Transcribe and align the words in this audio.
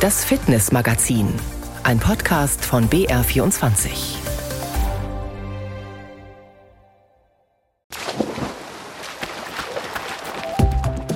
Das 0.00 0.24
Fitnessmagazin, 0.24 1.28
ein 1.82 1.98
Podcast 1.98 2.64
von 2.64 2.88
BR24. 2.88 4.16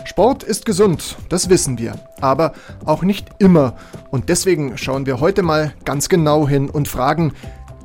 Sport 0.05 0.43
ist 0.43 0.67
gesund, 0.67 1.17
das 1.31 1.49
wissen 1.49 1.79
wir, 1.79 1.95
aber 2.21 2.53
auch 2.85 3.03
nicht 3.03 3.31
immer. 3.39 3.75
Und 4.11 4.29
deswegen 4.29 4.77
schauen 4.77 5.07
wir 5.07 5.19
heute 5.19 5.43
mal 5.43 5.73
ganz 5.87 6.11
genau 6.11 6.47
hin 6.47 6.69
und 6.69 6.87
fragen, 6.87 7.33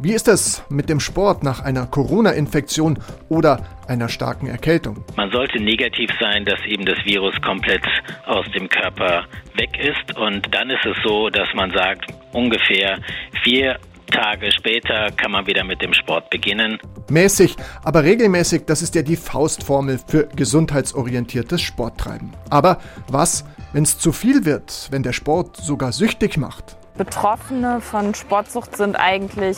wie 0.01 0.13
ist 0.13 0.29
es 0.29 0.63
mit 0.69 0.89
dem 0.89 1.01
Sport 1.01 1.43
nach 1.43 1.59
einer 1.59 1.85
Corona-Infektion 1.85 2.99
oder 3.27 3.65
einer 3.87 4.07
starken 4.07 4.47
Erkältung? 4.47 5.03
Man 5.17 5.29
sollte 5.29 5.61
negativ 5.61 6.09
sein, 6.19 6.45
dass 6.45 6.59
eben 6.65 6.85
das 6.85 6.97
Virus 7.03 7.35
komplett 7.41 7.83
aus 8.25 8.45
dem 8.55 8.69
Körper 8.69 9.25
weg 9.55 9.77
ist. 9.77 10.17
Und 10.17 10.47
dann 10.55 10.69
ist 10.69 10.85
es 10.85 10.95
so, 11.03 11.29
dass 11.29 11.47
man 11.53 11.71
sagt, 11.71 12.05
ungefähr 12.31 12.99
vier 13.43 13.77
Tage 14.09 14.51
später 14.51 15.07
kann 15.17 15.31
man 15.31 15.45
wieder 15.47 15.63
mit 15.65 15.81
dem 15.81 15.93
Sport 15.93 16.29
beginnen. 16.29 16.79
Mäßig, 17.09 17.55
aber 17.83 18.03
regelmäßig, 18.03 18.63
das 18.65 18.81
ist 18.81 18.95
ja 18.95 19.01
die 19.01 19.17
Faustformel 19.17 19.99
für 20.07 20.27
gesundheitsorientiertes 20.27 21.61
Sporttreiben. 21.61 22.31
Aber 22.49 22.79
was, 23.09 23.45
wenn 23.73 23.83
es 23.83 23.99
zu 23.99 24.13
viel 24.13 24.45
wird, 24.45 24.87
wenn 24.91 25.03
der 25.03 25.13
Sport 25.13 25.57
sogar 25.57 25.91
süchtig 25.91 26.37
macht? 26.37 26.77
Betroffene 26.97 27.79
von 27.81 28.13
Sportsucht 28.13 28.75
sind 28.75 28.95
eigentlich 28.95 29.57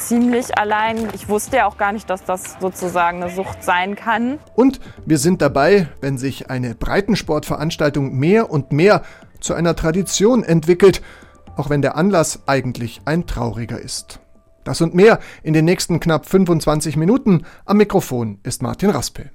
ziemlich 0.00 0.56
allein. 0.58 1.08
Ich 1.14 1.28
wusste 1.28 1.58
ja 1.58 1.66
auch 1.66 1.76
gar 1.76 1.92
nicht, 1.92 2.08
dass 2.10 2.24
das 2.24 2.56
sozusagen 2.60 3.22
eine 3.22 3.34
Sucht 3.34 3.62
sein 3.62 3.96
kann. 3.96 4.38
Und 4.54 4.80
wir 5.06 5.18
sind 5.18 5.42
dabei, 5.42 5.88
wenn 6.00 6.18
sich 6.18 6.50
eine 6.50 6.74
Breitensportveranstaltung 6.74 8.14
mehr 8.16 8.50
und 8.50 8.72
mehr 8.72 9.02
zu 9.40 9.54
einer 9.54 9.76
Tradition 9.76 10.42
entwickelt, 10.42 11.02
auch 11.56 11.70
wenn 11.70 11.82
der 11.82 11.96
Anlass 11.96 12.42
eigentlich 12.46 13.00
ein 13.04 13.26
trauriger 13.26 13.80
ist. 13.80 14.20
Das 14.64 14.80
und 14.80 14.94
mehr 14.94 15.18
in 15.42 15.54
den 15.54 15.64
nächsten 15.64 16.00
knapp 16.00 16.26
25 16.26 16.96
Minuten. 16.96 17.44
Am 17.64 17.78
Mikrofon 17.78 18.38
ist 18.42 18.62
Martin 18.62 18.90
Raspel. 18.90 19.30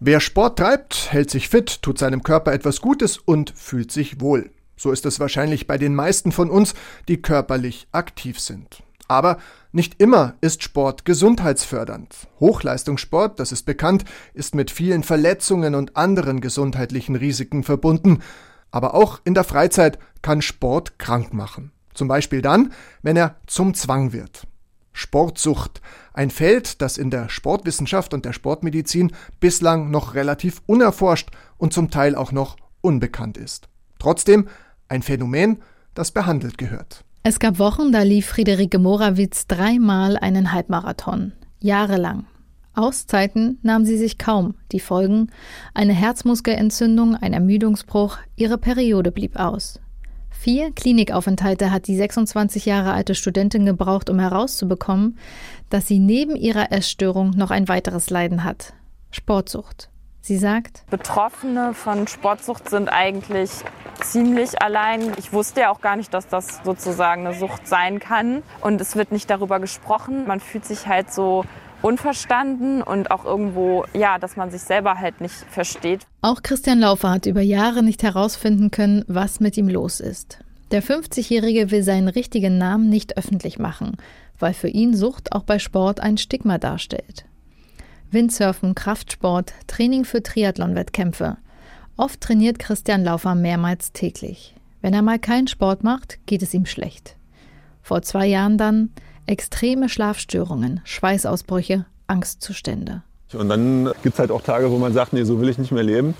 Wer 0.00 0.20
Sport 0.20 0.58
treibt, 0.58 1.12
hält 1.12 1.30
sich 1.30 1.48
fit, 1.48 1.82
tut 1.82 1.98
seinem 1.98 2.22
Körper 2.22 2.52
etwas 2.52 2.80
Gutes 2.80 3.18
und 3.18 3.52
fühlt 3.54 3.92
sich 3.92 4.20
wohl. 4.20 4.50
So 4.80 4.92
ist 4.92 5.04
es 5.04 5.20
wahrscheinlich 5.20 5.66
bei 5.66 5.76
den 5.76 5.94
meisten 5.94 6.32
von 6.32 6.48
uns, 6.48 6.72
die 7.06 7.20
körperlich 7.20 7.86
aktiv 7.92 8.40
sind. 8.40 8.82
Aber 9.08 9.36
nicht 9.72 10.00
immer 10.00 10.36
ist 10.40 10.62
Sport 10.62 11.04
gesundheitsfördernd. 11.04 12.28
Hochleistungssport, 12.40 13.38
das 13.38 13.52
ist 13.52 13.66
bekannt, 13.66 14.06
ist 14.32 14.54
mit 14.54 14.70
vielen 14.70 15.02
Verletzungen 15.02 15.74
und 15.74 15.98
anderen 15.98 16.40
gesundheitlichen 16.40 17.14
Risiken 17.14 17.62
verbunden. 17.62 18.22
Aber 18.70 18.94
auch 18.94 19.20
in 19.24 19.34
der 19.34 19.44
Freizeit 19.44 19.98
kann 20.22 20.40
Sport 20.40 20.98
krank 20.98 21.34
machen. 21.34 21.72
Zum 21.92 22.08
Beispiel 22.08 22.40
dann, 22.40 22.72
wenn 23.02 23.18
er 23.18 23.36
zum 23.46 23.74
Zwang 23.74 24.14
wird. 24.14 24.46
Sportsucht, 24.94 25.82
ein 26.14 26.30
Feld, 26.30 26.80
das 26.80 26.96
in 26.96 27.10
der 27.10 27.28
Sportwissenschaft 27.28 28.14
und 28.14 28.24
der 28.24 28.32
Sportmedizin 28.32 29.12
bislang 29.40 29.90
noch 29.90 30.14
relativ 30.14 30.62
unerforscht 30.64 31.28
und 31.58 31.74
zum 31.74 31.90
Teil 31.90 32.14
auch 32.14 32.32
noch 32.32 32.56
unbekannt 32.80 33.36
ist. 33.36 33.68
Trotzdem 34.00 34.48
ein 34.90 35.02
Phänomen, 35.02 35.58
das 35.94 36.10
behandelt 36.10 36.58
gehört. 36.58 37.04
Es 37.22 37.38
gab 37.38 37.58
Wochen, 37.58 37.92
da 37.92 38.02
lief 38.02 38.26
Friederike 38.26 38.78
Morawitz 38.78 39.46
dreimal 39.46 40.16
einen 40.16 40.52
Halbmarathon. 40.52 41.32
Jahrelang. 41.60 42.24
Auszeiten 42.74 43.58
nahm 43.62 43.84
sie 43.84 43.98
sich 43.98 44.16
kaum. 44.16 44.54
Die 44.72 44.80
Folgen? 44.80 45.30
Eine 45.74 45.92
Herzmuskelentzündung, 45.92 47.14
ein 47.14 47.32
Ermüdungsbruch, 47.32 48.18
ihre 48.36 48.58
Periode 48.58 49.12
blieb 49.12 49.36
aus. 49.36 49.80
Vier 50.30 50.72
Klinikaufenthalte 50.72 51.70
hat 51.70 51.86
die 51.86 51.96
26 51.96 52.64
Jahre 52.64 52.92
alte 52.92 53.14
Studentin 53.14 53.66
gebraucht, 53.66 54.08
um 54.08 54.18
herauszubekommen, 54.18 55.18
dass 55.68 55.86
sie 55.86 55.98
neben 55.98 56.34
ihrer 56.36 56.72
Essstörung 56.72 57.32
noch 57.32 57.50
ein 57.50 57.68
weiteres 57.68 58.08
Leiden 58.08 58.44
hat. 58.44 58.72
Sportsucht. 59.10 59.90
Sie 60.22 60.36
sagt, 60.36 60.84
Betroffene 60.90 61.74
von 61.74 62.06
Sportsucht 62.06 62.68
sind 62.68 62.88
eigentlich 62.88 63.50
ziemlich 64.02 64.60
allein. 64.62 65.12
Ich 65.18 65.32
wusste 65.32 65.60
ja 65.60 65.70
auch 65.70 65.80
gar 65.80 65.96
nicht, 65.96 66.12
dass 66.12 66.28
das 66.28 66.60
sozusagen 66.64 67.26
eine 67.26 67.38
Sucht 67.38 67.66
sein 67.66 67.98
kann. 67.98 68.42
Und 68.60 68.80
es 68.80 68.96
wird 68.96 69.12
nicht 69.12 69.30
darüber 69.30 69.60
gesprochen. 69.60 70.26
Man 70.26 70.40
fühlt 70.40 70.64
sich 70.64 70.86
halt 70.86 71.12
so 71.12 71.44
unverstanden 71.82 72.82
und 72.82 73.10
auch 73.10 73.24
irgendwo, 73.24 73.84
ja, 73.94 74.18
dass 74.18 74.36
man 74.36 74.50
sich 74.50 74.60
selber 74.62 74.98
halt 74.98 75.20
nicht 75.20 75.34
versteht. 75.50 76.06
Auch 76.20 76.42
Christian 76.42 76.80
Laufer 76.80 77.10
hat 77.10 77.26
über 77.26 77.40
Jahre 77.40 77.82
nicht 77.82 78.02
herausfinden 78.02 78.70
können, 78.70 79.04
was 79.08 79.40
mit 79.40 79.56
ihm 79.56 79.68
los 79.68 80.00
ist. 80.00 80.40
Der 80.70 80.82
50-Jährige 80.82 81.70
will 81.70 81.82
seinen 81.82 82.08
richtigen 82.08 82.58
Namen 82.58 82.90
nicht 82.90 83.16
öffentlich 83.16 83.58
machen, 83.58 83.96
weil 84.38 84.54
für 84.54 84.68
ihn 84.68 84.94
Sucht 84.94 85.32
auch 85.32 85.42
bei 85.42 85.58
Sport 85.58 86.00
ein 86.00 86.16
Stigma 86.16 86.58
darstellt. 86.58 87.24
Windsurfen, 88.12 88.74
Kraftsport, 88.74 89.52
Training 89.66 90.04
für 90.04 90.22
Triathlon-Wettkämpfe. 90.22 91.36
Oft 91.96 92.20
trainiert 92.20 92.58
Christian 92.58 93.04
Laufer 93.04 93.34
mehrmals 93.34 93.92
täglich. 93.92 94.54
Wenn 94.80 94.94
er 94.94 95.02
mal 95.02 95.18
keinen 95.18 95.48
Sport 95.48 95.84
macht, 95.84 96.18
geht 96.26 96.42
es 96.42 96.54
ihm 96.54 96.66
schlecht. 96.66 97.16
Vor 97.82 98.02
zwei 98.02 98.26
Jahren 98.26 98.58
dann 98.58 98.90
Extreme 99.26 99.88
Schlafstörungen, 99.88 100.80
Schweißausbrüche, 100.82 101.86
Angstzustände. 102.08 103.02
Und 103.32 103.48
dann 103.48 103.92
gibt 104.02 104.14
es 104.14 104.18
halt 104.18 104.32
auch 104.32 104.42
Tage, 104.42 104.72
wo 104.72 104.78
man 104.78 104.92
sagt, 104.92 105.12
nee, 105.12 105.22
so 105.22 105.40
will 105.40 105.48
ich 105.48 105.56
nicht 105.56 105.70
mehr 105.70 105.84
leben, 105.84 106.14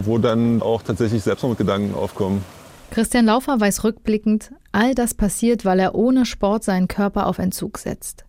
wo 0.00 0.18
dann 0.18 0.60
auch 0.60 0.82
tatsächlich 0.82 1.22
Selbstmordgedanken 1.22 1.94
aufkommen. 1.94 2.44
Christian 2.90 3.24
Laufer 3.24 3.58
weiß 3.58 3.84
rückblickend, 3.84 4.52
all 4.70 4.94
das 4.94 5.14
passiert, 5.14 5.64
weil 5.64 5.80
er 5.80 5.94
ohne 5.94 6.26
Sport 6.26 6.64
seinen 6.64 6.88
Körper 6.88 7.26
auf 7.26 7.38
Entzug 7.38 7.78
setzt. 7.78 8.26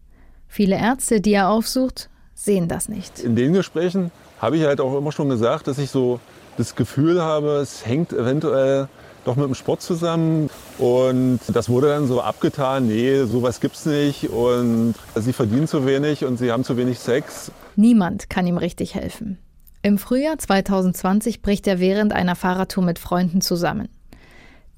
Viele 0.48 0.78
Ärzte, 0.78 1.20
die 1.20 1.34
er 1.34 1.50
aufsucht, 1.50 2.10
sehen 2.34 2.68
das 2.68 2.90
nicht. 2.90 3.20
In 3.20 3.36
den 3.36 3.54
Gesprächen 3.54 4.12
habe 4.40 4.58
ich 4.58 4.64
halt 4.64 4.82
auch 4.82 4.98
immer 4.98 5.12
schon 5.12 5.30
gesagt, 5.30 5.68
dass 5.68 5.78
ich 5.78 5.90
so 5.90 6.20
das 6.58 6.76
Gefühl 6.76 7.22
habe, 7.22 7.58
es 7.58 7.86
hängt 7.86 8.14
eventuell 8.14 8.88
doch 9.26 9.36
mit 9.36 9.46
dem 9.46 9.56
Sport 9.56 9.82
zusammen. 9.82 10.50
Und 10.78 11.40
das 11.48 11.70
wurde 11.70 11.88
dann 11.88 12.08
so 12.08 12.22
abgetan, 12.22 12.88
nee, 12.88 13.24
sowas 13.24 13.60
gibt's 13.60 13.86
nicht 13.86 14.30
und 14.30 14.96
sie 15.16 15.34
verdienen 15.34 15.68
zu 15.68 15.86
wenig 15.86 16.26
und 16.26 16.38
sie 16.38 16.52
haben 16.52 16.64
zu 16.64 16.78
wenig 16.78 17.00
Sex. 17.00 17.52
Niemand 17.76 18.30
kann 18.30 18.48
ihm 18.48 18.58
richtig 18.58 18.96
helfen. 18.96 19.40
Im 19.82 19.98
Frühjahr 19.98 20.38
2020 20.38 21.42
bricht 21.42 21.68
er 21.68 21.80
während 21.80 22.14
einer 22.14 22.36
Fahrradtour 22.36 22.84
mit 22.84 23.00
Freunden 23.00 23.42
zusammen. 23.42 23.90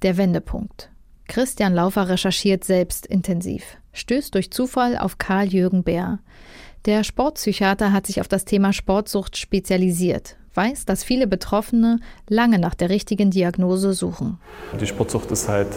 Der 0.01 0.17
Wendepunkt. 0.17 0.89
Christian 1.27 1.73
Laufer 1.73 2.07
recherchiert 2.09 2.63
selbst 2.63 3.05
intensiv, 3.05 3.63
stößt 3.93 4.33
durch 4.35 4.51
Zufall 4.51 4.97
auf 4.97 5.17
Karl-Jürgen 5.17 5.83
Bär. 5.83 6.19
Der 6.85 7.03
Sportpsychiater 7.03 7.91
hat 7.91 8.05
sich 8.05 8.21
auf 8.21 8.27
das 8.27 8.45
Thema 8.45 8.71
Sportsucht 8.71 9.37
spezialisiert, 9.37 10.35
weiß, 10.53 10.85
dass 10.85 11.03
viele 11.03 11.25
Betroffene 11.25 11.99
lange 12.29 12.59
nach 12.59 12.75
der 12.75 12.91
richtigen 12.91 13.31
Diagnose 13.31 13.93
suchen. 13.93 14.37
Die 14.79 14.85
Sportsucht 14.85 15.31
ist 15.31 15.49
halt 15.49 15.69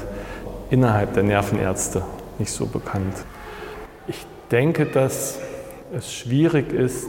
innerhalb 0.69 1.14
der 1.14 1.22
Nervenärzte 1.22 2.04
nicht 2.38 2.52
so 2.52 2.66
bekannt. 2.66 3.14
Ich 4.06 4.26
denke, 4.50 4.84
dass 4.84 5.38
es 5.94 6.12
schwierig 6.12 6.74
ist 6.74 7.08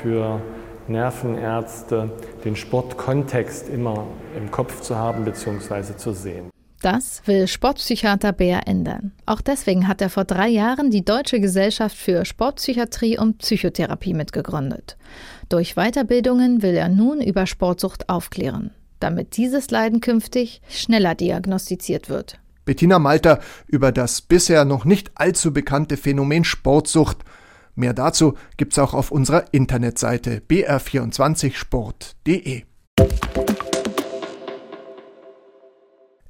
für 0.00 0.40
Nervenärzte, 0.86 2.10
den 2.46 2.56
Sportkontext 2.56 3.68
immer 3.68 4.06
im 4.38 4.50
Kopf 4.50 4.80
zu 4.80 4.96
haben 4.96 5.26
bzw. 5.26 5.98
zu 5.98 6.14
sehen. 6.14 6.48
Das 6.80 7.22
will 7.26 7.48
Sportpsychiater 7.48 8.32
Bär 8.32 8.68
ändern. 8.68 9.10
Auch 9.26 9.40
deswegen 9.40 9.88
hat 9.88 10.00
er 10.00 10.10
vor 10.10 10.24
drei 10.24 10.46
Jahren 10.48 10.90
die 10.90 11.04
Deutsche 11.04 11.40
Gesellschaft 11.40 11.96
für 11.96 12.24
Sportpsychiatrie 12.24 13.18
und 13.18 13.38
Psychotherapie 13.38 14.14
mitgegründet. 14.14 14.96
Durch 15.48 15.74
Weiterbildungen 15.74 16.62
will 16.62 16.76
er 16.76 16.88
nun 16.88 17.20
über 17.20 17.46
Sportsucht 17.46 18.08
aufklären, 18.08 18.70
damit 19.00 19.36
dieses 19.36 19.72
Leiden 19.72 20.00
künftig 20.00 20.62
schneller 20.68 21.16
diagnostiziert 21.16 22.08
wird. 22.08 22.38
Bettina 22.64 23.00
Malter 23.00 23.40
über 23.66 23.90
das 23.90 24.20
bisher 24.20 24.64
noch 24.64 24.84
nicht 24.84 25.10
allzu 25.14 25.52
bekannte 25.52 25.96
Phänomen 25.96 26.44
Sportsucht. 26.44 27.18
Mehr 27.74 27.94
dazu 27.94 28.34
gibt's 28.56 28.78
auch 28.78 28.94
auf 28.94 29.10
unserer 29.10 29.52
Internetseite 29.52 30.42
br24sport.de. 30.48 32.62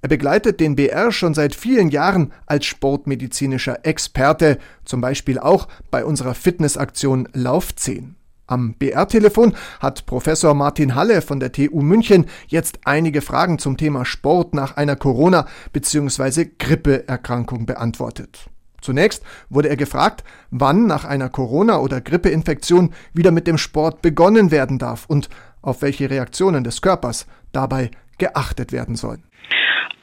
Er 0.00 0.08
begleitet 0.08 0.60
den 0.60 0.76
BR 0.76 1.10
schon 1.10 1.34
seit 1.34 1.56
vielen 1.56 1.88
Jahren 1.88 2.32
als 2.46 2.66
sportmedizinischer 2.66 3.84
Experte, 3.84 4.58
zum 4.84 5.00
Beispiel 5.00 5.40
auch 5.40 5.66
bei 5.90 6.04
unserer 6.04 6.34
Fitnessaktion 6.34 7.28
Lauf 7.32 7.74
10. 7.74 8.14
Am 8.46 8.74
BR-Telefon 8.74 9.54
hat 9.80 10.06
Professor 10.06 10.54
Martin 10.54 10.94
Halle 10.94 11.20
von 11.20 11.40
der 11.40 11.52
TU 11.52 11.82
München 11.82 12.26
jetzt 12.46 12.78
einige 12.84 13.20
Fragen 13.20 13.58
zum 13.58 13.76
Thema 13.76 14.04
Sport 14.04 14.54
nach 14.54 14.76
einer 14.76 14.96
Corona- 14.96 15.46
bzw. 15.72 16.46
Grippeerkrankung 16.58 17.66
beantwortet. 17.66 18.48
Zunächst 18.80 19.22
wurde 19.50 19.68
er 19.68 19.76
gefragt, 19.76 20.22
wann 20.50 20.86
nach 20.86 21.04
einer 21.04 21.28
Corona- 21.28 21.78
oder 21.78 22.00
Grippeinfektion 22.00 22.94
wieder 23.12 23.32
mit 23.32 23.46
dem 23.48 23.58
Sport 23.58 24.00
begonnen 24.00 24.50
werden 24.50 24.78
darf 24.78 25.06
und 25.06 25.28
auf 25.60 25.82
welche 25.82 26.08
Reaktionen 26.08 26.62
des 26.62 26.80
Körpers 26.80 27.26
dabei 27.52 27.90
geachtet 28.16 28.72
werden 28.72 28.94
soll. 28.96 29.18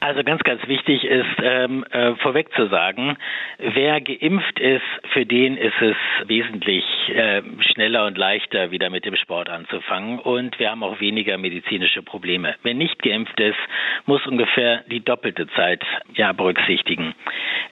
Also 0.05 0.23
ganz, 0.23 0.43
ganz 0.43 0.61
wichtig 0.67 1.03
ist 1.03 1.25
ähm, 1.41 1.83
äh, 1.89 2.13
vorweg 2.17 2.53
zu 2.53 2.67
sagen, 2.67 3.17
wer 3.57 3.99
geimpft 4.01 4.59
ist, 4.59 4.83
für 5.13 5.25
den 5.25 5.57
ist 5.57 5.81
es 5.81 5.95
wesentlich 6.27 6.85
äh, 7.09 7.41
schneller 7.71 8.05
und 8.05 8.15
leichter, 8.15 8.69
wieder 8.69 8.91
mit 8.91 9.05
dem 9.05 9.15
Sport 9.15 9.49
anzufangen 9.49 10.19
und 10.19 10.59
wir 10.59 10.69
haben 10.69 10.83
auch 10.83 10.99
weniger 10.99 11.39
medizinische 11.39 12.03
Probleme. 12.03 12.53
Wer 12.61 12.75
nicht 12.75 13.01
geimpft 13.01 13.39
ist, 13.39 13.57
muss 14.05 14.23
ungefähr 14.27 14.83
die 14.91 15.03
doppelte 15.03 15.47
Zeit 15.55 15.83
ja 16.13 16.33
berücksichtigen. 16.33 17.15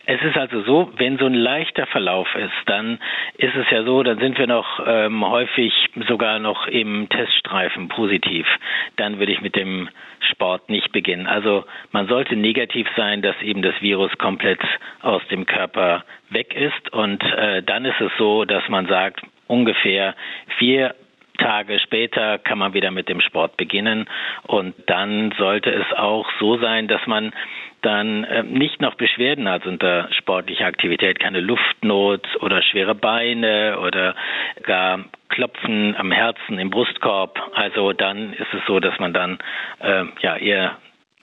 Es 0.07 0.19
ist 0.24 0.36
also 0.36 0.63
so, 0.63 0.91
wenn 0.97 1.19
so 1.19 1.27
ein 1.27 1.36
leichter 1.36 1.86
Verlauf 1.86 2.33
ist, 2.33 2.51
dann 2.65 2.97
ist 3.38 3.56
es 3.56 3.69
ja 3.69 3.83
so, 3.83 4.01
dann 4.01 4.18
sind 4.18 4.39
wir 4.39 4.47
noch 4.47 4.81
ähm, 4.88 5.24
häufig 5.24 5.71
sogar 6.07 6.39
noch 6.39 6.65
im 6.65 7.07
Teststreifen 7.09 7.89
positiv. 7.89 8.47
Dann 8.95 9.19
würde 9.19 9.31
ich 9.31 9.41
mit 9.41 9.56
dem 9.56 9.88
Sport 10.25 10.69
nicht 10.69 10.91
beginnen. 10.91 11.27
Also 11.27 11.65
man 11.91 12.07
sollte 12.07 12.35
negativ 12.35 12.87
sein, 12.95 13.21
dass 13.21 13.39
eben 13.41 13.61
das 13.61 13.75
Virus 13.81 14.11
komplett 14.17 14.59
aus 15.01 15.21
dem 15.29 15.45
Körper 15.45 16.03
weg 16.29 16.53
ist. 16.53 16.91
Und 16.93 17.23
äh, 17.23 17.63
dann 17.63 17.85
ist 17.85 17.99
es 17.99 18.11
so, 18.17 18.45
dass 18.45 18.67
man 18.69 18.87
sagt, 18.87 19.21
ungefähr 19.47 20.15
vier 20.57 20.95
Tage 21.37 21.79
später 21.79 22.37
kann 22.37 22.59
man 22.59 22.73
wieder 22.73 22.91
mit 22.91 23.09
dem 23.09 23.19
Sport 23.21 23.57
beginnen. 23.57 24.07
Und 24.43 24.75
dann 24.87 25.33
sollte 25.37 25.71
es 25.71 25.91
auch 25.97 26.29
so 26.39 26.57
sein, 26.57 26.87
dass 26.87 27.05
man 27.07 27.33
dann 27.83 28.24
äh, 28.24 28.44
nicht 28.44 28.81
noch 28.81 28.95
Beschwerden 28.95 29.47
hat 29.47 29.65
unter 29.65 30.09
sportlicher 30.13 30.65
Aktivität, 30.65 31.19
keine 31.19 31.39
Luftnot 31.39 32.25
oder 32.41 32.62
schwere 32.63 32.95
Beine 32.95 33.80
oder 33.80 34.15
gar 34.63 35.06
Klopfen 35.30 35.95
am 35.95 36.12
Herzen, 36.12 36.59
im 36.59 36.69
Brustkorb. 36.69 37.39
Also 37.53 37.94
dann 37.94 38.33
ist 38.33 38.53
es 38.53 38.62
so, 38.68 38.80
dass 38.80 38.97
man 39.00 39.13
dann 39.13 39.39
äh, 39.80 40.06
ja 40.21 40.38
eher 40.38 40.77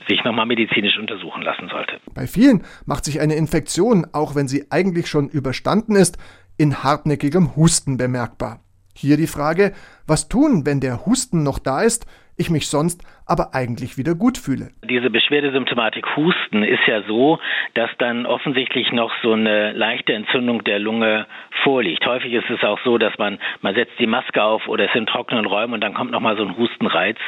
sich 0.08 0.24
nochmal 0.24 0.46
medizinisch 0.46 0.98
untersuchen 0.98 1.42
lassen 1.42 1.68
sollte. 1.68 2.00
Bei 2.14 2.26
vielen 2.26 2.64
macht 2.86 3.04
sich 3.04 3.20
eine 3.20 3.34
Infektion, 3.34 4.06
auch 4.12 4.34
wenn 4.34 4.48
sie 4.48 4.66
eigentlich 4.70 5.08
schon 5.08 5.28
überstanden 5.28 5.96
ist, 5.96 6.18
in 6.56 6.82
hartnäckigem 6.82 7.56
Husten 7.56 7.96
bemerkbar. 7.96 8.60
Hier 8.94 9.16
die 9.16 9.26
Frage, 9.26 9.72
was 10.06 10.28
tun, 10.28 10.66
wenn 10.66 10.80
der 10.80 11.06
Husten 11.06 11.42
noch 11.42 11.58
da 11.58 11.82
ist, 11.82 12.06
ich 12.36 12.50
mich 12.50 12.68
sonst 12.68 13.02
aber 13.26 13.54
eigentlich 13.54 13.96
wieder 13.96 14.14
gut 14.14 14.38
fühle. 14.38 14.70
Diese 14.84 15.10
Beschwerdesymptomatik 15.10 16.16
Husten 16.16 16.62
ist 16.62 16.86
ja 16.86 17.02
so, 17.02 17.38
dass 17.74 17.90
dann 17.98 18.26
offensichtlich 18.26 18.92
noch 18.92 19.12
so 19.22 19.32
eine 19.32 19.72
leichte 19.72 20.12
Entzündung 20.12 20.64
der 20.64 20.78
Lunge 20.78 21.26
vorliegt. 21.62 22.04
Häufig 22.06 22.32
ist 22.32 22.50
es 22.50 22.62
auch 22.64 22.78
so, 22.84 22.98
dass 22.98 23.16
man 23.18 23.38
man 23.60 23.74
setzt 23.74 23.98
die 23.98 24.06
Maske 24.06 24.42
auf 24.42 24.66
oder 24.68 24.86
ist 24.86 24.94
in 24.94 25.06
trockenen 25.06 25.46
Räumen 25.46 25.74
und 25.74 25.80
dann 25.80 25.94
kommt 25.94 26.10
noch 26.10 26.20
mal 26.20 26.36
so 26.36 26.44
ein 26.44 26.56
Hustenreiz. 26.56 27.18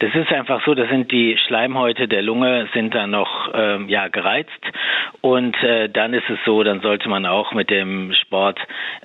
Das 0.00 0.14
ist 0.14 0.32
einfach 0.32 0.64
so, 0.64 0.74
das 0.74 0.88
sind 0.88 1.10
die 1.10 1.36
Schleimhäute 1.46 2.08
der 2.08 2.22
Lunge 2.22 2.68
sind 2.74 2.94
dann 2.94 3.10
noch 3.10 3.50
ähm, 3.54 3.88
ja 3.88 4.08
gereizt 4.08 4.50
und 5.20 5.56
äh, 5.62 5.88
dann 5.88 6.14
ist 6.14 6.28
es 6.28 6.38
so, 6.44 6.62
dann 6.62 6.80
sollte 6.80 7.08
man 7.08 7.26
auch 7.26 7.52
mit 7.52 7.70
dem 7.70 8.12
Sport, 8.12 8.58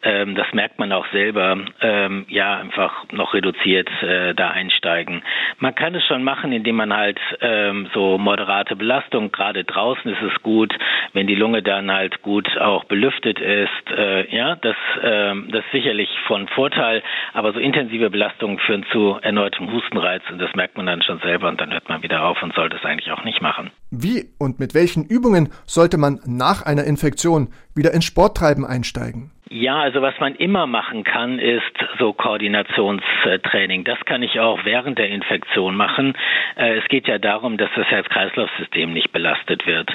ähm, 0.03 0.35
das 0.35 0.47
merkt 0.53 0.79
man 0.79 0.91
auch 0.91 1.05
selber, 1.11 1.57
ähm, 1.81 2.25
ja 2.29 2.57
einfach 2.57 3.05
noch 3.11 3.33
reduziert 3.33 3.89
äh, 4.01 4.33
da 4.33 4.51
einsteigen. 4.51 5.23
Man 5.59 5.75
kann 5.75 5.95
es 5.95 6.05
schon 6.05 6.23
machen 6.23 6.42
machen, 6.43 6.51
indem 6.51 6.75
man 6.75 6.93
halt 6.93 7.19
ähm, 7.39 7.89
so 7.93 8.17
moderate 8.17 8.75
Belastung, 8.75 9.31
gerade 9.31 9.63
draußen 9.63 10.11
ist 10.11 10.21
es 10.21 10.43
gut, 10.43 10.73
wenn 11.13 11.25
die 11.25 11.35
Lunge 11.35 11.63
dann 11.63 11.89
halt 11.89 12.21
gut 12.21 12.57
auch 12.57 12.83
belüftet 12.83 13.39
ist, 13.39 13.91
äh, 13.97 14.29
ja, 14.35 14.55
das, 14.55 14.75
äh, 15.01 15.33
das 15.47 15.63
ist 15.63 15.71
sicherlich 15.71 16.09
von 16.27 16.47
Vorteil, 16.49 17.01
aber 17.33 17.53
so 17.53 17.59
intensive 17.59 18.09
Belastungen 18.09 18.59
führen 18.59 18.85
zu 18.91 19.17
erneutem 19.21 19.71
Hustenreiz 19.71 20.23
und 20.29 20.39
das 20.39 20.53
merkt 20.55 20.75
man 20.75 20.85
dann 20.85 21.01
schon 21.01 21.19
selber 21.19 21.47
und 21.47 21.61
dann 21.61 21.71
hört 21.71 21.87
man 21.87 22.03
wieder 22.03 22.25
auf 22.25 22.43
und 22.43 22.53
sollte 22.55 22.75
es 22.75 22.85
eigentlich 22.85 23.11
auch 23.11 23.23
nicht 23.23 23.41
machen. 23.41 23.71
Wie 23.95 24.25
und 24.39 24.59
mit 24.59 24.73
welchen 24.73 25.05
Übungen 25.05 25.49
sollte 25.67 25.99
man 25.99 26.19
nach 26.25 26.65
einer 26.65 26.83
Infektion 26.83 27.49
wieder 27.75 27.93
ins 27.93 28.05
Sporttreiben 28.05 28.65
einsteigen? 28.65 29.29
Ja, 29.51 29.81
also 29.81 30.01
was 30.01 30.19
man 30.19 30.33
immer 30.33 30.65
machen 30.65 31.03
kann, 31.03 31.37
ist 31.37 31.61
so 31.99 32.11
Koordinationstraining. 32.11 33.83
Das 33.83 33.99
kann 34.05 34.23
ich 34.23 34.39
auch 34.39 34.65
während 34.65 34.97
der 34.97 35.09
Infektion 35.09 35.75
machen. 35.75 36.15
Äh, 36.55 36.79
es 36.79 36.85
geht 36.87 37.07
ja 37.07 37.19
darum, 37.19 37.57
dass 37.57 37.69
das 37.75 37.85
Herz-Kreislauf-System 37.85 38.91
nicht 38.91 39.11
belastet 39.11 39.67
wird. 39.67 39.91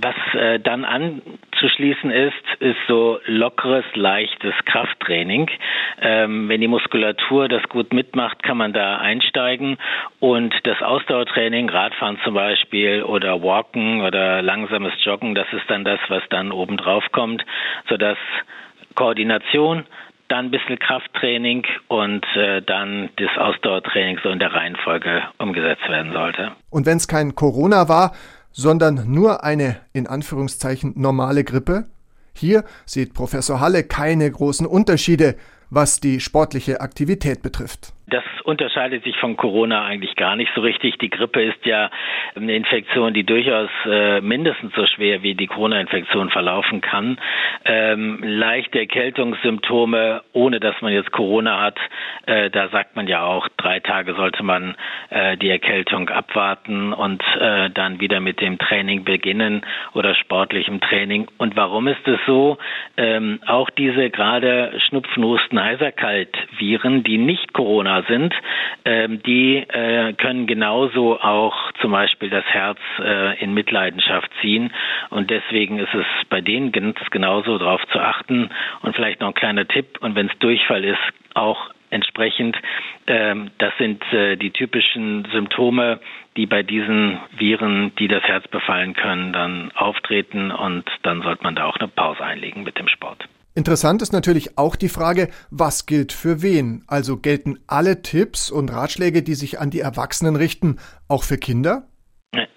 Was 0.00 0.14
äh, 0.34 0.58
dann 0.58 0.84
anzuschließen 0.84 2.10
ist, 2.10 2.32
ist 2.58 2.78
so 2.88 3.20
lockeres, 3.26 3.84
leichtes 3.94 4.54
Krafttraining. 4.64 5.48
Ähm, 6.00 6.48
wenn 6.48 6.60
die 6.60 6.68
Muskulatur 6.68 7.48
das 7.48 7.62
gut 7.68 7.92
mitmacht, 7.92 8.42
kann 8.42 8.56
man 8.56 8.72
da 8.72 8.98
einsteigen. 8.98 9.76
Und 10.18 10.52
das 10.64 10.82
Ausdauertraining, 10.82 11.68
Radfahren 11.68 12.18
zum 12.24 12.34
Beispiel 12.34 13.04
oder 13.04 13.42
Walken 13.42 14.00
oder 14.00 14.42
langsames 14.42 14.92
Joggen, 15.04 15.34
das 15.34 15.46
ist 15.52 15.68
dann 15.68 15.84
das, 15.84 16.00
was 16.08 16.22
dann 16.30 16.50
oben 16.50 16.76
drauf 16.76 17.04
kommt, 17.12 17.44
sodass 17.88 18.18
Koordination, 18.96 19.86
dann 20.28 20.46
ein 20.46 20.50
bisschen 20.50 20.78
Krafttraining 20.78 21.64
und 21.88 22.24
äh, 22.34 22.62
dann 22.62 23.10
das 23.16 23.36
Ausdauertraining 23.36 24.18
so 24.22 24.30
in 24.30 24.38
der 24.38 24.52
Reihenfolge 24.52 25.22
umgesetzt 25.38 25.88
werden 25.88 26.12
sollte. 26.12 26.52
Und 26.70 26.86
wenn 26.86 26.96
es 26.96 27.06
kein 27.06 27.34
Corona 27.34 27.88
war, 27.88 28.12
sondern 28.54 29.10
nur 29.10 29.44
eine 29.44 29.76
in 29.92 30.06
Anführungszeichen 30.06 30.94
normale 30.96 31.44
Grippe? 31.44 31.84
Hier 32.32 32.64
sieht 32.86 33.12
Professor 33.12 33.60
Halle 33.60 33.84
keine 33.84 34.30
großen 34.30 34.66
Unterschiede, 34.66 35.36
was 35.70 36.00
die 36.00 36.20
sportliche 36.20 36.80
Aktivität 36.80 37.42
betrifft. 37.42 37.92
Das 38.14 38.22
unterscheidet 38.44 39.02
sich 39.02 39.16
von 39.16 39.36
Corona 39.36 39.84
eigentlich 39.86 40.14
gar 40.14 40.36
nicht 40.36 40.52
so 40.54 40.60
richtig. 40.60 40.98
Die 40.98 41.10
Grippe 41.10 41.42
ist 41.42 41.66
ja 41.66 41.90
eine 42.36 42.54
Infektion, 42.54 43.12
die 43.12 43.24
durchaus 43.24 43.70
äh, 43.86 44.20
mindestens 44.20 44.72
so 44.76 44.86
schwer 44.86 45.24
wie 45.24 45.34
die 45.34 45.48
Corona-Infektion 45.48 46.30
verlaufen 46.30 46.80
kann. 46.80 47.18
Ähm, 47.64 48.20
leichte 48.22 48.78
Erkältungssymptome, 48.78 50.22
ohne 50.32 50.60
dass 50.60 50.80
man 50.80 50.92
jetzt 50.92 51.10
Corona 51.10 51.60
hat, 51.60 51.76
äh, 52.26 52.50
da 52.50 52.68
sagt 52.68 52.94
man 52.94 53.08
ja 53.08 53.24
auch, 53.24 53.48
drei 53.56 53.80
Tage 53.80 54.14
sollte 54.14 54.44
man 54.44 54.76
äh, 55.10 55.36
die 55.36 55.50
Erkältung 55.50 56.08
abwarten 56.08 56.92
und 56.92 57.20
äh, 57.40 57.68
dann 57.70 57.98
wieder 57.98 58.20
mit 58.20 58.40
dem 58.40 58.60
Training 58.60 59.02
beginnen 59.02 59.66
oder 59.94 60.14
sportlichem 60.14 60.80
Training. 60.80 61.26
Und 61.36 61.56
warum 61.56 61.88
ist 61.88 62.06
es 62.06 62.20
so? 62.28 62.58
Ähm, 62.96 63.40
auch 63.44 63.70
diese 63.70 64.10
gerade 64.10 64.72
Schnupfen, 64.86 65.24
Husten, 65.24 65.60
Heiserkalt-Viren, 65.60 67.02
die 67.02 67.18
nicht 67.18 67.52
Corona 67.52 68.03
sind, 68.08 68.34
ähm, 68.84 69.22
die 69.22 69.56
äh, 69.56 70.12
können 70.14 70.46
genauso 70.46 71.20
auch 71.20 71.72
zum 71.80 71.92
Beispiel 71.92 72.30
das 72.30 72.44
Herz 72.46 72.78
äh, 72.98 73.42
in 73.42 73.54
Mitleidenschaft 73.54 74.30
ziehen. 74.40 74.72
Und 75.10 75.30
deswegen 75.30 75.78
ist 75.78 75.94
es 75.94 76.06
bei 76.28 76.40
denen 76.40 76.72
ganz 76.72 76.98
genauso 77.10 77.58
darauf 77.58 77.84
zu 77.88 78.00
achten. 78.00 78.50
Und 78.82 78.94
vielleicht 78.94 79.20
noch 79.20 79.28
ein 79.28 79.34
kleiner 79.34 79.66
Tipp, 79.66 79.98
und 80.00 80.14
wenn 80.14 80.28
es 80.28 80.38
Durchfall 80.38 80.84
ist, 80.84 80.98
auch 81.34 81.70
entsprechend, 81.90 82.56
ähm, 83.06 83.50
das 83.58 83.72
sind 83.78 84.02
äh, 84.12 84.36
die 84.36 84.50
typischen 84.50 85.26
Symptome, 85.32 86.00
die 86.36 86.46
bei 86.46 86.62
diesen 86.62 87.18
Viren, 87.36 87.94
die 87.96 88.08
das 88.08 88.24
Herz 88.24 88.46
befallen 88.48 88.94
können, 88.94 89.32
dann 89.32 89.70
auftreten 89.74 90.50
und 90.50 90.84
dann 91.02 91.22
sollte 91.22 91.44
man 91.44 91.54
da 91.54 91.66
auch 91.66 91.76
eine 91.76 91.88
Pause 91.88 92.24
einlegen 92.24 92.64
mit 92.64 92.78
dem 92.78 92.88
Sport. 92.88 93.28
Interessant 93.56 94.02
ist 94.02 94.12
natürlich 94.12 94.58
auch 94.58 94.74
die 94.74 94.88
Frage, 94.88 95.28
was 95.50 95.86
gilt 95.86 96.12
für 96.12 96.42
wen? 96.42 96.82
Also 96.88 97.16
gelten 97.16 97.60
alle 97.68 98.02
Tipps 98.02 98.50
und 98.50 98.72
Ratschläge, 98.72 99.22
die 99.22 99.36
sich 99.36 99.60
an 99.60 99.70
die 99.70 99.78
Erwachsenen 99.78 100.34
richten, 100.34 100.78
auch 101.06 101.22
für 101.22 101.38
Kinder? 101.38 101.86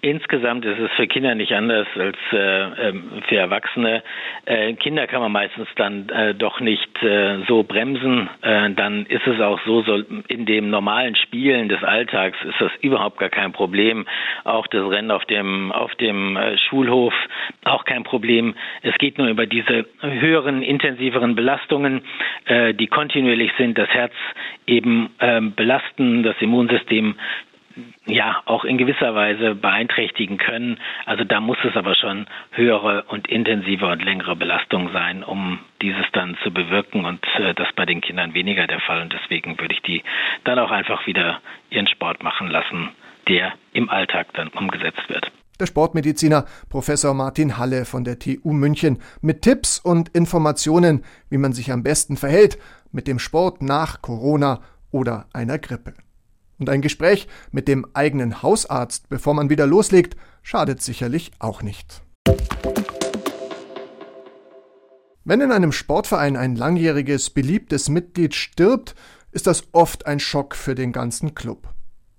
Insgesamt 0.00 0.64
ist 0.64 0.78
es 0.78 0.90
für 0.92 1.06
Kinder 1.06 1.34
nicht 1.34 1.52
anders 1.52 1.86
als 1.96 2.16
äh, 2.32 2.88
ähm, 2.88 3.22
für 3.28 3.36
Erwachsene. 3.36 4.02
Äh, 4.46 4.74
Kinder 4.74 5.06
kann 5.06 5.20
man 5.20 5.32
meistens 5.32 5.68
dann 5.76 6.08
äh, 6.08 6.34
doch 6.34 6.60
nicht 6.60 7.02
äh, 7.02 7.38
so 7.46 7.62
bremsen. 7.62 8.28
Äh, 8.42 8.70
dann 8.70 9.06
ist 9.06 9.26
es 9.26 9.40
auch 9.40 9.60
so, 9.66 9.82
so, 9.82 10.02
in 10.28 10.46
dem 10.46 10.70
normalen 10.70 11.16
Spielen 11.16 11.68
des 11.68 11.82
Alltags 11.82 12.36
ist 12.44 12.60
das 12.60 12.72
überhaupt 12.80 13.18
gar 13.18 13.28
kein 13.28 13.52
Problem. 13.52 14.06
Auch 14.44 14.66
das 14.66 14.88
Rennen 14.88 15.10
auf 15.10 15.24
dem 15.26 15.72
auf 15.72 15.94
dem 15.96 16.36
äh, 16.36 16.56
Schulhof 16.58 17.14
auch 17.64 17.84
kein 17.84 18.04
Problem. 18.04 18.54
Es 18.82 18.94
geht 18.98 19.18
nur 19.18 19.28
über 19.28 19.46
diese 19.46 19.86
höheren, 20.00 20.62
intensiveren 20.62 21.34
Belastungen, 21.34 22.02
die 22.48 22.86
kontinuierlich 22.86 23.52
sind, 23.58 23.76
das 23.76 23.88
Herz 23.90 24.12
eben 24.66 25.10
ähm, 25.20 25.52
belasten, 25.54 26.22
das 26.22 26.36
Immunsystem 26.40 27.16
ja 28.06 28.42
auch 28.44 28.64
in 28.64 28.78
gewisser 28.78 29.14
Weise 29.14 29.54
beeinträchtigen 29.54 30.38
können. 30.38 30.78
Also 31.06 31.24
da 31.24 31.40
muss 31.40 31.58
es 31.64 31.76
aber 31.76 31.94
schon 31.94 32.26
höhere 32.52 33.04
und 33.08 33.28
intensive 33.28 33.86
und 33.86 34.04
längere 34.04 34.36
Belastung 34.36 34.90
sein, 34.92 35.22
um 35.22 35.58
dieses 35.82 36.06
dann 36.12 36.36
zu 36.42 36.52
bewirken 36.52 37.04
und 37.04 37.24
äh, 37.38 37.54
das 37.54 37.68
bei 37.76 37.86
den 37.86 38.00
Kindern 38.00 38.34
weniger 38.34 38.66
der 38.66 38.80
Fall. 38.80 39.02
Und 39.02 39.12
deswegen 39.12 39.58
würde 39.58 39.74
ich 39.74 39.82
die 39.82 40.02
dann 40.44 40.58
auch 40.58 40.70
einfach 40.70 41.06
wieder 41.06 41.40
ihren 41.70 41.88
Sport 41.88 42.22
machen 42.22 42.48
lassen, 42.48 42.90
der 43.28 43.52
im 43.72 43.88
Alltag 43.90 44.28
dann 44.34 44.48
umgesetzt 44.48 45.08
wird. 45.08 45.30
Der 45.60 45.66
Sportmediziner 45.66 46.44
Professor 46.70 47.14
Martin 47.14 47.58
Halle 47.58 47.84
von 47.84 48.04
der 48.04 48.20
TU 48.20 48.52
München 48.52 49.02
mit 49.20 49.42
Tipps 49.42 49.80
und 49.80 50.08
Informationen, 50.10 51.04
wie 51.30 51.38
man 51.38 51.52
sich 51.52 51.72
am 51.72 51.82
besten 51.82 52.16
verhält 52.16 52.58
mit 52.92 53.08
dem 53.08 53.18
Sport 53.18 53.60
nach 53.60 54.00
Corona 54.00 54.60
oder 54.92 55.26
einer 55.32 55.58
Grippe. 55.58 55.94
Und 56.58 56.68
ein 56.68 56.82
Gespräch 56.82 57.28
mit 57.52 57.68
dem 57.68 57.86
eigenen 57.94 58.42
Hausarzt, 58.42 59.08
bevor 59.08 59.34
man 59.34 59.50
wieder 59.50 59.66
loslegt, 59.66 60.16
schadet 60.42 60.82
sicherlich 60.82 61.30
auch 61.38 61.62
nicht. 61.62 62.02
Wenn 65.24 65.40
in 65.40 65.52
einem 65.52 65.72
Sportverein 65.72 66.36
ein 66.36 66.56
langjähriges, 66.56 67.30
beliebtes 67.30 67.88
Mitglied 67.88 68.34
stirbt, 68.34 68.94
ist 69.30 69.46
das 69.46 69.64
oft 69.72 70.06
ein 70.06 70.20
Schock 70.20 70.54
für 70.54 70.74
den 70.74 70.90
ganzen 70.90 71.34
Club. 71.34 71.68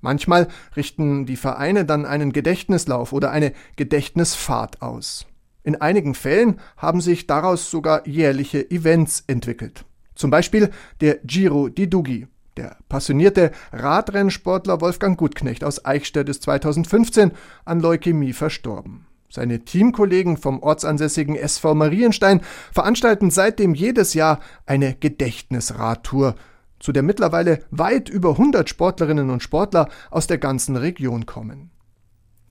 Manchmal 0.01 0.48
richten 0.75 1.25
die 1.25 1.36
Vereine 1.36 1.86
dann 1.86 2.05
einen 2.05 2.31
Gedächtnislauf 2.31 3.12
oder 3.12 3.31
eine 3.31 3.53
Gedächtnisfahrt 3.75 4.81
aus. 4.81 5.25
In 5.63 5.81
einigen 5.81 6.15
Fällen 6.15 6.60
haben 6.77 7.01
sich 7.01 7.27
daraus 7.27 7.69
sogar 7.69 8.08
jährliche 8.08 8.69
Events 8.72 9.24
entwickelt. 9.27 9.86
Zum 10.15 10.29
Beispiel 10.29 10.69
der 11.01 11.15
Giro 11.24 11.67
di 11.67 11.89
Dugi. 11.89 12.27
Der 12.60 12.75
passionierte 12.89 13.51
Radrennsportler 13.72 14.82
Wolfgang 14.82 15.18
Gutknecht 15.18 15.63
aus 15.63 15.86
Eichstätt 15.86 16.28
ist 16.28 16.44
2015 16.44 17.32
an 17.63 17.80
Leukämie 17.80 18.34
verstorben. 18.34 19.06
Seine 19.30 19.63
Teamkollegen 19.63 20.36
vom 20.36 20.62
ortsansässigen 20.62 21.38
SV 21.38 21.74
Marienstein 21.74 22.42
veranstalten 22.74 23.32
seitdem 23.32 23.75
jedes 23.75 24.13
Jahr 24.13 24.42
eine 24.66 24.94
Gedächtnisradtour, 24.94 26.36
zu 26.82 26.92
der 26.92 27.01
mittlerweile 27.01 27.60
weit 27.72 28.10
über 28.10 28.32
100 28.32 28.68
Sportlerinnen 28.68 29.30
und 29.30 29.42
Sportler 29.42 29.88
aus 30.12 30.28
der 30.28 30.38
ganzen 30.38 30.75
Region 30.75 31.25
kommen. 31.25 31.72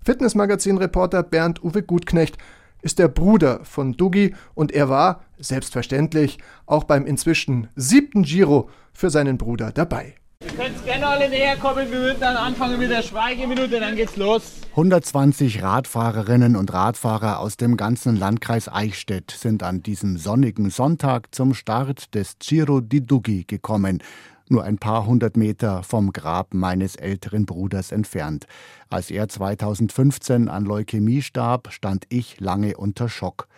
Fitnessmagazin-Reporter 0.07 1.23
Bernd 1.23 1.63
Uwe 1.63 1.83
Gutknecht 1.83 2.39
ist 2.83 2.99
der 2.99 3.09
Bruder 3.09 3.61
von 3.65 3.97
Dugi 3.97 4.35
und 4.55 4.73
er 4.73 4.89
war, 4.89 5.25
selbstverständlich, 5.39 6.39
auch 6.67 6.85
beim 6.85 7.07
inzwischen 7.07 7.69
siebten 7.77 8.23
Giro 8.23 8.71
für 8.93 9.11
seinen 9.11 9.39
Bruder 9.39 9.73
dabei. 9.73 10.15
Ihr 10.41 10.53
könnt 10.53 10.85
gerne 10.85 11.07
alle 11.07 11.29
näher 11.29 11.57
kommen, 11.57 11.91
wir 11.91 11.99
würden 11.99 12.21
dann 12.21 12.37
anfangen 12.37 12.79
mit 12.79 12.91
der 12.91 13.03
Schweigeminute, 13.03 13.81
dann 13.81 13.97
geht's 13.97 14.17
los. 14.17 14.53
120 14.71 15.63
Radfahrerinnen 15.65 16.55
und 16.55 16.73
Radfahrer 16.73 17.41
aus 17.41 17.57
dem 17.57 17.77
ganzen 17.77 18.15
Landkreis 18.15 18.69
Eichstätt 18.69 19.33
sind 19.33 19.65
an 19.65 19.83
diesem 19.83 20.17
sonnigen 20.17 20.71
Sonntag 20.71 21.35
zum 21.35 21.55
Start 21.55 22.15
des 22.15 22.37
Giro 22.39 22.81
di 22.81 23.05
Dugi 23.05 23.45
gekommen 23.45 24.01
nur 24.51 24.65
ein 24.65 24.79
paar 24.79 25.07
hundert 25.07 25.37
Meter 25.37 25.83
vom 25.83 26.13
Grab 26.13 26.55
meines 26.55 26.97
älteren 26.97 27.47
Bruders 27.47 27.93
entfernt. 27.93 28.47
Als 28.91 29.11
er 29.11 29.29
2015 29.29 30.49
an 30.49 30.65
Leukämie 30.65 31.23
starb, 31.23 31.73
stand 31.73 32.05
ich 32.09 32.41
lange 32.41 32.77
unter 32.77 33.09
Schock. 33.09 33.49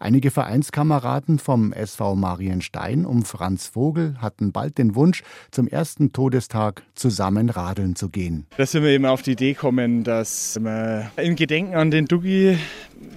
Einige 0.00 0.30
Vereinskameraden 0.30 1.40
vom 1.40 1.72
SV 1.72 2.14
Marienstein 2.14 3.04
um 3.04 3.24
Franz 3.24 3.66
Vogel 3.66 4.14
hatten 4.20 4.52
bald 4.52 4.78
den 4.78 4.94
Wunsch, 4.94 5.24
zum 5.50 5.66
ersten 5.66 6.12
Todestag 6.12 6.84
zusammen 6.94 7.50
radeln 7.50 7.96
zu 7.96 8.08
gehen. 8.08 8.46
Da 8.56 8.64
sind 8.64 8.84
wir 8.84 8.90
eben 8.90 9.06
auf 9.06 9.22
die 9.22 9.32
Idee 9.32 9.54
gekommen, 9.54 10.04
dass 10.04 10.56
wir 10.62 11.10
in 11.16 11.34
Gedenken 11.34 11.74
an 11.74 11.90
den 11.90 12.06
Dugi 12.06 12.58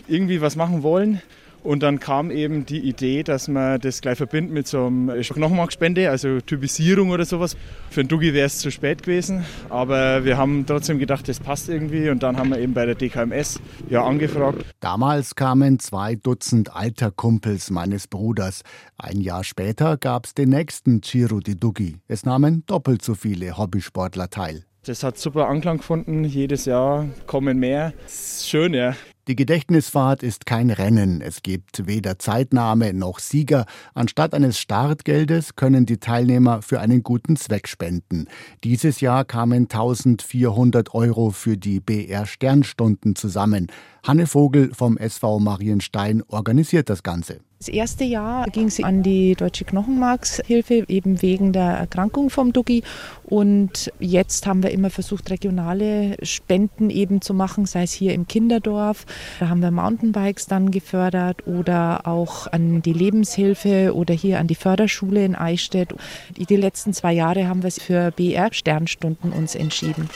irgendwie 0.08 0.42
was 0.42 0.56
machen 0.56 0.82
wollen. 0.82 1.22
Und 1.64 1.84
dann 1.84 2.00
kam 2.00 2.32
eben 2.32 2.66
die 2.66 2.80
Idee, 2.80 3.24
dass 3.24 3.48
man 3.48 3.80
das 3.80 4.02
gleich 4.02 4.18
verbindet 4.18 4.54
mit 4.54 4.68
so 4.68 4.88
einem 4.88 5.12
Knochenmarkspende, 5.22 6.10
also 6.10 6.40
Typisierung 6.42 7.12
oder 7.12 7.26
sowas. 7.26 7.56
Für 7.90 8.04
den 8.04 8.08
Dugi 8.08 8.34
wäre 8.34 8.48
es 8.48 8.60
zu 8.60 8.72
spät 8.72 9.04
gewesen, 9.04 9.46
aber 9.70 10.26
wir 10.26 10.38
haben 10.38 10.66
trotzdem 10.66 10.98
gedacht, 10.98 11.28
das 11.28 11.40
passt 11.40 11.70
irgendwie 11.70 12.10
und 12.10 12.24
dann 12.24 12.38
haben 12.38 12.50
wir 12.50 12.60
eben 12.60 12.74
bei 12.74 12.86
der 12.86 12.96
DKMS 12.96 13.60
ja 13.90 14.04
angefragt. 14.04 14.66
Damals 14.80 15.36
kamen 15.36 15.80
zwei 15.80 16.16
Dutzend 16.16 16.76
alter 16.76 17.12
Kumpels 17.12 17.70
meines 17.70 18.08
Bruders. 18.08 18.62
Ein 18.98 19.22
Jahr 19.22 19.44
später 19.44 19.98
gab 19.98 20.26
es 20.26 20.34
den 20.34 20.50
nächsten 20.50 21.02
Giro 21.02 21.40
di 21.40 21.60
Dugi. 21.60 21.98
Es 22.08 22.26
nahmen 22.26 22.64
doppelt 22.66 23.04
so 23.04 23.14
viele 23.14 23.58
Hobbysportler 23.58 24.30
teil. 24.30 24.66
Das 24.84 25.04
hat 25.04 25.20
super 25.20 25.48
Anklang 25.48 25.78
gefunden. 25.78 26.24
Jedes 26.24 26.66
Jahr 26.66 27.06
kommen 27.28 27.60
mehr. 27.60 27.94
Das 28.02 28.14
ist 28.40 28.50
schön, 28.50 28.74
ja. 28.74 28.96
Die 29.32 29.38
Gedächtnisfahrt 29.38 30.24
ist 30.24 30.46
kein 30.46 30.70
Rennen. 30.70 31.22
Es 31.22 31.42
gibt 31.42 31.88
weder 31.88 32.20
Zeitnahme 32.20 32.94
noch 32.94 33.20
Sieger. 33.20 33.66
Anstatt 33.94 34.34
eines 34.34 34.60
Startgeldes 34.60 35.56
können 35.56 35.86
die 35.86 36.00
Teilnehmer 36.00 36.62
für 36.62 36.82
einen 36.82 37.02
guten 37.02 37.38
Zweck 37.38 37.70
spenden. 37.70 38.28
Dieses 38.66 39.00
Jahr 39.00 39.24
kamen 39.24 39.70
1400 39.70 40.94
Euro 40.94 41.30
für 41.30 41.56
die 41.56 41.80
BR 41.80 42.26
Sternstunden 42.26 43.16
zusammen. 43.16 43.68
Hanne 44.06 44.28
Vogel 44.28 44.74
vom 44.74 44.98
SV 44.98 45.40
Marienstein 45.40 46.24
organisiert 46.28 46.90
das 46.90 47.02
Ganze. 47.02 47.40
Das 47.62 47.68
erste 47.68 48.04
Jahr 48.04 48.48
ging 48.48 48.72
sie 48.72 48.84
an 48.84 49.04
die 49.04 49.36
Deutsche 49.36 49.66
Knochenmarkshilfe, 49.66 50.84
eben 50.88 51.22
wegen 51.22 51.54
der 51.54 51.74
Erkrankung 51.74 52.32
vom 52.32 52.54
Duggi. 52.54 52.82
Und 53.24 53.94
jetzt 54.00 54.48
haben 54.48 54.64
wir 54.64 54.72
immer 54.72 54.90
versucht, 54.90 55.30
regionale 55.30 56.18
Spenden 56.24 56.90
eben 56.90 57.22
zu 57.22 57.36
machen, 57.36 57.68
sei 57.68 57.84
es 57.84 57.94
hier 57.94 58.16
im 58.16 58.26
Kinderdorf. 58.26 59.06
Da 59.40 59.50
haben 59.50 59.62
wir 59.62 59.70
Mountainbikes 59.70 60.48
dann 60.48 60.72
gefördert 60.72 61.46
oder 61.46 62.08
auch 62.08 62.48
an 62.48 62.82
die 62.82 62.94
Lebenshilfe 62.94 63.94
oder 63.94 64.16
hier 64.16 64.40
an 64.40 64.48
die 64.48 64.56
Förderschule 64.56 65.24
in 65.24 65.36
Eichstätt. 65.36 65.94
Die 66.36 66.56
letzten 66.56 66.94
zwei 66.94 67.14
Jahre 67.14 67.48
haben 67.48 67.62
wir 67.62 67.70
für 67.70 68.10
BR-Sternstunden 68.10 69.32
uns 69.32 69.54
entschieden. 69.54 70.10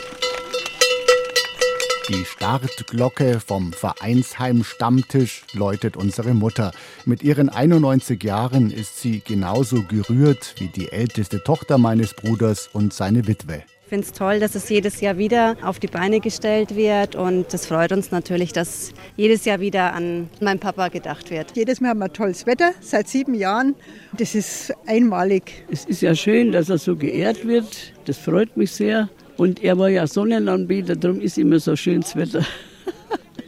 Die 2.10 2.24
Startglocke 2.24 3.40
vom 3.40 3.74
Vereinsheim 3.74 4.64
Stammtisch 4.64 5.42
läutet 5.54 5.98
unsere 5.98 6.36
Mutter. 6.36 6.72
Mit 7.06 7.24
ihren 7.24 7.50
91 7.50 8.24
Jahren 8.24 8.70
ist 8.70 9.02
sie 9.02 9.22
genauso 9.22 9.82
gerührt 9.82 10.54
wie 10.60 10.68
die 10.68 10.92
älteste 10.92 11.44
Tochter 11.44 11.80
meines 11.80 12.14
Bruders 12.14 12.70
und 12.72 12.94
seine 12.94 13.26
Witwe. 13.26 13.64
Ich 13.86 13.90
finde 13.90 14.06
es 14.06 14.14
toll, 14.14 14.40
dass 14.40 14.54
es 14.54 14.70
jedes 14.70 15.02
Jahr 15.02 15.18
wieder 15.18 15.58
auf 15.64 15.80
die 15.80 15.88
Beine 15.88 16.20
gestellt 16.20 16.76
wird 16.76 17.16
und 17.16 17.52
es 17.52 17.66
freut 17.66 17.92
uns 17.92 18.12
natürlich, 18.12 18.54
dass 18.54 18.94
jedes 19.16 19.46
Jahr 19.46 19.60
wieder 19.60 19.94
an 19.94 20.30
meinen 20.42 20.60
Papa 20.60 20.90
gedacht 20.90 21.32
wird. 21.32 21.56
Jedes 21.56 21.82
Mal 21.82 21.90
haben 21.90 22.00
wir 22.00 22.14
tolles 22.14 22.46
Wetter, 22.46 22.74
seit 22.82 23.08
sieben 23.08 23.34
Jahren. 23.34 23.74
Das 24.16 24.36
ist 24.36 24.72
einmalig. 24.86 25.66
Es 25.72 25.86
ist 25.86 26.02
ja 26.02 26.14
schön, 26.14 26.52
dass 26.52 26.70
er 26.70 26.78
so 26.78 26.96
geehrt 26.96 27.48
wird. 27.48 27.94
Das 28.06 28.20
freut 28.20 28.56
mich 28.58 28.72
sehr. 28.72 29.10
Und 29.38 29.64
er 29.64 29.78
war 29.78 29.90
ja 29.90 30.08
Sonnenanbeter, 30.08 30.96
darum 30.96 31.20
ist 31.20 31.38
immer 31.38 31.60
so 31.60 31.76
schönes 31.76 32.16
Wetter. 32.16 32.46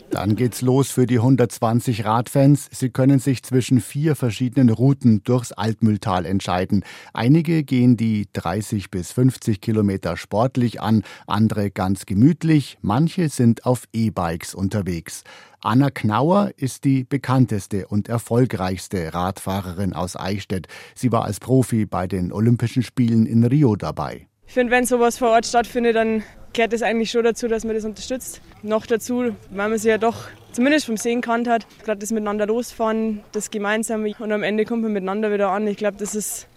Dann 0.09 0.35
geht's 0.35 0.61
los 0.61 0.89
für 0.89 1.05
die 1.05 1.17
120 1.17 2.05
Radfans. 2.05 2.69
Sie 2.71 2.89
können 2.89 3.19
sich 3.19 3.43
zwischen 3.43 3.81
vier 3.81 4.15
verschiedenen 4.15 4.69
Routen 4.69 5.21
durchs 5.23 5.51
Altmühltal 5.51 6.25
entscheiden. 6.25 6.83
Einige 7.13 7.63
gehen 7.63 7.97
die 7.97 8.27
30 8.33 8.89
bis 8.89 9.11
50 9.11 9.61
Kilometer 9.61 10.17
sportlich 10.17 10.81
an, 10.81 11.03
andere 11.27 11.71
ganz 11.71 12.05
gemütlich. 12.05 12.77
Manche 12.81 13.29
sind 13.29 13.65
auf 13.65 13.83
E-Bikes 13.93 14.55
unterwegs. 14.55 15.23
Anna 15.59 15.91
Knauer 15.91 16.51
ist 16.55 16.85
die 16.85 17.03
bekannteste 17.03 17.87
und 17.87 18.07
erfolgreichste 18.07 19.13
Radfahrerin 19.13 19.93
aus 19.93 20.15
Eichstätt. 20.15 20.67
Sie 20.95 21.11
war 21.11 21.25
als 21.25 21.39
Profi 21.39 21.85
bei 21.85 22.07
den 22.07 22.31
Olympischen 22.31 22.81
Spielen 22.81 23.25
in 23.25 23.43
Rio 23.43 23.75
dabei. 23.75 24.27
Ich 24.47 24.53
finde, 24.53 24.71
wenn 24.71 24.85
sowas 24.85 25.17
vor 25.17 25.29
Ort 25.29 25.45
stattfindet, 25.45 25.95
dann 25.95 26.23
gehört 26.53 26.73
es 26.73 26.81
eigentlich 26.81 27.11
schon 27.11 27.23
dazu, 27.23 27.47
dass 27.47 27.65
man 27.65 27.75
das 27.75 27.83
unterstützt. 27.83 28.41
Noch 28.63 28.85
dazu, 28.85 29.35
weil 29.51 29.69
man 29.69 29.77
sich 29.77 29.89
ja 29.89 29.97
doch 29.97 30.29
zumindest 30.53 30.85
vom 30.85 30.97
Sehen 30.97 31.21
kannt 31.21 31.47
hat. 31.47 31.67
Gerade 31.83 31.99
das 31.99 32.11
miteinander 32.11 32.47
losfahren, 32.47 33.21
das 33.33 33.51
Gemeinsame 33.51 34.15
und 34.17 34.31
am 34.31 34.43
Ende 34.43 34.65
kommt 34.65 34.83
man 34.83 34.93
miteinander 34.93 35.31
wieder 35.33 35.49
an. 35.49 35.67
Ich 35.67 35.77
glaube, 35.77 35.97
das 35.97 36.15
ist, 36.15 36.47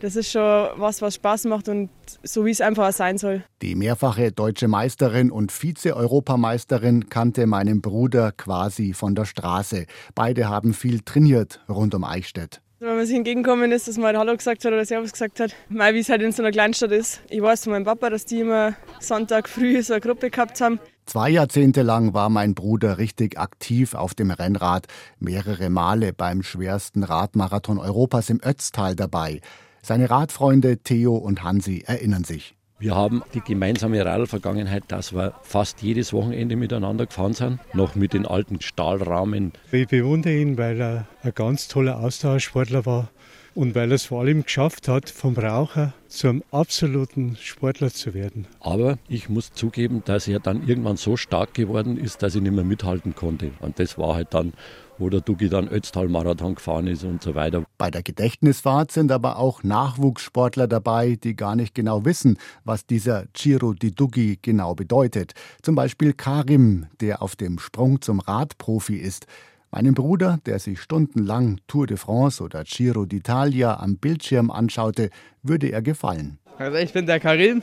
das 0.00 0.14
ist 0.14 0.30
schon 0.30 0.68
was, 0.76 1.00
was 1.00 1.14
Spaß 1.16 1.46
macht 1.46 1.68
und 1.68 1.88
so 2.22 2.44
wie 2.44 2.50
es 2.50 2.60
einfach 2.60 2.92
sein 2.92 3.16
soll. 3.16 3.42
Die 3.62 3.74
mehrfache 3.74 4.30
deutsche 4.30 4.68
Meisterin 4.68 5.30
und 5.30 5.50
Vize-Europameisterin 5.50 7.08
kannte 7.08 7.46
meinen 7.46 7.80
Bruder 7.80 8.30
quasi 8.30 8.92
von 8.92 9.14
der 9.14 9.24
Straße. 9.24 9.86
Beide 10.14 10.48
haben 10.48 10.74
viel 10.74 11.00
trainiert 11.00 11.60
rund 11.68 11.94
um 11.94 12.04
Eichstätt. 12.04 12.60
Wenn 12.80 12.94
man 12.94 13.06
sich 13.06 13.16
entgegenkommen 13.16 13.72
ist, 13.72 13.88
dass 13.88 13.96
man 13.96 14.06
halt 14.06 14.18
Hallo 14.18 14.36
gesagt 14.36 14.64
hat 14.64 14.72
oder 14.72 14.84
Servus 14.84 15.10
gesagt 15.10 15.40
hat, 15.40 15.52
mal 15.68 15.94
wie 15.94 15.98
es 15.98 16.08
halt 16.08 16.22
in 16.22 16.30
so 16.30 16.44
einer 16.44 16.52
Kleinstadt 16.52 16.92
ist. 16.92 17.20
Ich 17.28 17.42
weiß 17.42 17.64
von 17.64 17.72
meinem 17.72 17.84
Papa, 17.84 18.08
dass 18.08 18.24
die 18.24 18.38
immer 18.38 18.76
Sonntag 19.00 19.48
früh 19.48 19.82
so 19.82 19.94
eine 19.94 20.00
Gruppe 20.00 20.30
gehabt 20.30 20.60
haben. 20.60 20.78
Zwei 21.04 21.28
Jahrzehnte 21.30 21.82
lang 21.82 22.14
war 22.14 22.28
mein 22.28 22.54
Bruder 22.54 22.98
richtig 22.98 23.36
aktiv 23.36 23.94
auf 23.94 24.14
dem 24.14 24.30
Rennrad, 24.30 24.86
mehrere 25.18 25.70
Male 25.70 26.12
beim 26.12 26.44
schwersten 26.44 27.02
Radmarathon 27.02 27.78
Europas 27.78 28.30
im 28.30 28.40
Ötztal 28.44 28.94
dabei. 28.94 29.40
Seine 29.82 30.08
Radfreunde 30.08 30.78
Theo 30.78 31.16
und 31.16 31.42
Hansi 31.42 31.82
erinnern 31.84 32.22
sich. 32.22 32.57
Wir 32.80 32.94
haben 32.94 33.24
die 33.34 33.40
gemeinsame 33.40 34.04
Radl-Vergangenheit, 34.04 34.84
dass 34.86 35.12
wir 35.12 35.34
fast 35.42 35.82
jedes 35.82 36.12
Wochenende 36.12 36.54
miteinander 36.54 37.06
gefahren 37.06 37.32
sind, 37.32 37.58
noch 37.74 37.96
mit 37.96 38.12
den 38.12 38.24
alten 38.24 38.60
Stahlrahmen. 38.60 39.52
Ich 39.72 39.88
bewundere 39.88 40.34
ihn, 40.34 40.56
weil 40.58 40.80
er 40.80 41.08
ein 41.24 41.32
ganz 41.34 41.66
toller 41.66 41.98
Austauschsportler 41.98 42.86
war 42.86 43.10
und 43.56 43.74
weil 43.74 43.90
er 43.90 43.96
es 43.96 44.04
vor 44.04 44.20
allem 44.20 44.44
geschafft 44.44 44.86
hat, 44.86 45.10
vom 45.10 45.34
Raucher 45.34 45.92
zum 46.06 46.44
absoluten 46.52 47.36
Sportler 47.40 47.92
zu 47.92 48.14
werden. 48.14 48.46
Aber 48.60 48.98
ich 49.08 49.28
muss 49.28 49.52
zugeben, 49.52 50.02
dass 50.04 50.28
er 50.28 50.38
dann 50.38 50.68
irgendwann 50.68 50.96
so 50.96 51.16
stark 51.16 51.54
geworden 51.54 51.96
ist, 51.96 52.22
dass 52.22 52.36
ich 52.36 52.42
nicht 52.42 52.54
mehr 52.54 52.62
mithalten 52.62 53.16
konnte. 53.16 53.50
Und 53.58 53.80
das 53.80 53.98
war 53.98 54.14
halt 54.14 54.28
dann, 54.34 54.52
wo 54.98 55.08
der 55.08 55.20
Dugi 55.20 55.48
dann 55.48 55.68
Ötztal-Marathon 55.68 56.56
gefahren 56.56 56.86
ist 56.86 57.04
und 57.04 57.22
so 57.22 57.34
weiter. 57.34 57.64
Bei 57.78 57.90
der 57.90 58.02
Gedächtnisfahrt 58.02 58.92
sind 58.92 59.12
aber 59.12 59.38
auch 59.38 59.62
Nachwuchssportler 59.62 60.68
dabei, 60.68 61.16
die 61.22 61.36
gar 61.36 61.56
nicht 61.56 61.74
genau 61.74 62.04
wissen, 62.04 62.38
was 62.64 62.86
dieser 62.86 63.26
Giro 63.32 63.72
di 63.72 63.94
Dugi 63.94 64.38
genau 64.40 64.74
bedeutet. 64.74 65.32
Zum 65.62 65.74
Beispiel 65.74 66.12
Karim, 66.12 66.86
der 67.00 67.22
auf 67.22 67.36
dem 67.36 67.58
Sprung 67.58 68.00
zum 68.00 68.20
Radprofi 68.20 68.96
ist. 68.96 69.26
Meinem 69.70 69.94
Bruder, 69.94 70.38
der 70.46 70.58
sich 70.58 70.80
stundenlang 70.80 71.60
Tour 71.66 71.86
de 71.86 71.98
France 71.98 72.42
oder 72.42 72.64
Giro 72.64 73.02
d'Italia 73.02 73.74
am 73.78 73.98
Bildschirm 73.98 74.50
anschaute, 74.50 75.10
würde 75.42 75.68
er 75.68 75.82
gefallen. 75.82 76.38
Also 76.58 76.78
ich 76.78 76.92
bin 76.92 77.06
der 77.06 77.20
Karim, 77.20 77.62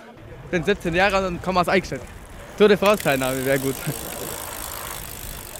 bin 0.52 0.64
17 0.64 0.94
Jahre 0.94 1.18
alt 1.18 1.28
und 1.28 1.42
komme 1.42 1.60
aus 1.60 1.68
Eichstätt. 1.68 2.02
Tour 2.58 2.68
de 2.68 2.78
France 2.78 3.04
Teilnahme 3.04 3.44
wäre 3.44 3.60
gut. 3.60 3.76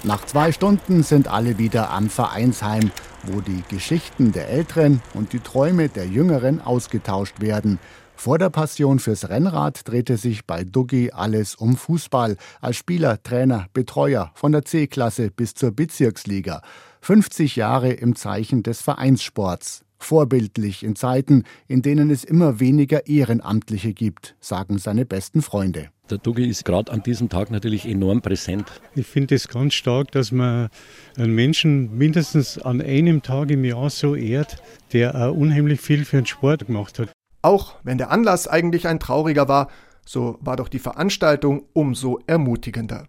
Nach 0.04 0.24
zwei 0.24 0.52
Stunden 0.52 1.02
sind 1.02 1.28
alle 1.28 1.58
wieder 1.58 1.90
am 1.90 2.08
Vereinsheim, 2.10 2.90
wo 3.24 3.40
die 3.40 3.62
Geschichten 3.68 4.32
der 4.32 4.48
Älteren 4.48 5.02
und 5.14 5.32
die 5.32 5.40
Träume 5.40 5.88
der 5.88 6.06
Jüngeren 6.06 6.60
ausgetauscht 6.60 7.40
werden. 7.40 7.78
Vor 8.14 8.38
der 8.38 8.50
Passion 8.50 8.98
fürs 8.98 9.28
Rennrad 9.28 9.86
drehte 9.86 10.16
sich 10.16 10.46
bei 10.46 10.64
Duggi 10.64 11.10
alles 11.12 11.54
um 11.54 11.76
Fußball. 11.76 12.36
Als 12.60 12.76
Spieler, 12.76 13.22
Trainer, 13.22 13.66
Betreuer 13.74 14.32
von 14.34 14.52
der 14.52 14.64
C-Klasse 14.64 15.30
bis 15.30 15.54
zur 15.54 15.72
Bezirksliga. 15.72 16.62
50 17.02 17.56
Jahre 17.56 17.92
im 17.92 18.16
Zeichen 18.16 18.62
des 18.62 18.80
Vereinssports. 18.80 19.85
Vorbildlich 19.98 20.82
in 20.82 20.96
Zeiten, 20.96 21.44
in 21.68 21.82
denen 21.82 22.10
es 22.10 22.24
immer 22.24 22.60
weniger 22.60 23.06
Ehrenamtliche 23.06 23.94
gibt, 23.94 24.36
sagen 24.40 24.78
seine 24.78 25.06
besten 25.06 25.42
Freunde. 25.42 25.90
Der 26.10 26.18
Duggi 26.18 26.46
ist 26.46 26.64
gerade 26.64 26.92
an 26.92 27.02
diesem 27.02 27.28
Tag 27.28 27.50
natürlich 27.50 27.84
enorm 27.86 28.22
präsent. 28.22 28.70
Ich 28.94 29.08
finde 29.08 29.34
es 29.34 29.48
ganz 29.48 29.74
stark, 29.74 30.12
dass 30.12 30.30
man 30.30 30.68
einen 31.16 31.34
Menschen 31.34 31.98
mindestens 31.98 32.58
an 32.58 32.80
einem 32.80 33.22
Tag 33.22 33.50
im 33.50 33.64
Jahr 33.64 33.90
so 33.90 34.14
ehrt, 34.14 34.62
der 34.92 35.16
auch 35.16 35.34
unheimlich 35.34 35.80
viel 35.80 36.04
für 36.04 36.18
den 36.18 36.26
Sport 36.26 36.66
gemacht 36.66 37.00
hat. 37.00 37.10
Auch 37.42 37.74
wenn 37.82 37.98
der 37.98 38.12
Anlass 38.12 38.46
eigentlich 38.46 38.86
ein 38.86 39.00
trauriger 39.00 39.48
war, 39.48 39.68
so 40.04 40.38
war 40.40 40.54
doch 40.56 40.68
die 40.68 40.78
Veranstaltung 40.78 41.64
umso 41.72 42.20
ermutigender. 42.26 43.08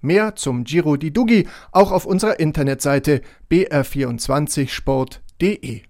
Mehr 0.00 0.34
zum 0.34 0.64
Giro 0.64 0.96
di 0.96 1.12
Duggi 1.12 1.46
auch 1.70 1.92
auf 1.92 2.06
unserer 2.06 2.40
Internetseite 2.40 3.20
br24sport.de. 3.50 5.82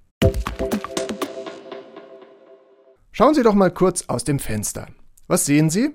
Schauen 3.13 3.35
Sie 3.35 3.43
doch 3.43 3.55
mal 3.55 3.71
kurz 3.71 4.05
aus 4.09 4.25
dem 4.25 4.39
Fenster. 4.39 4.87
Was 5.27 5.45
sehen 5.45 5.71
Sie? 5.71 5.91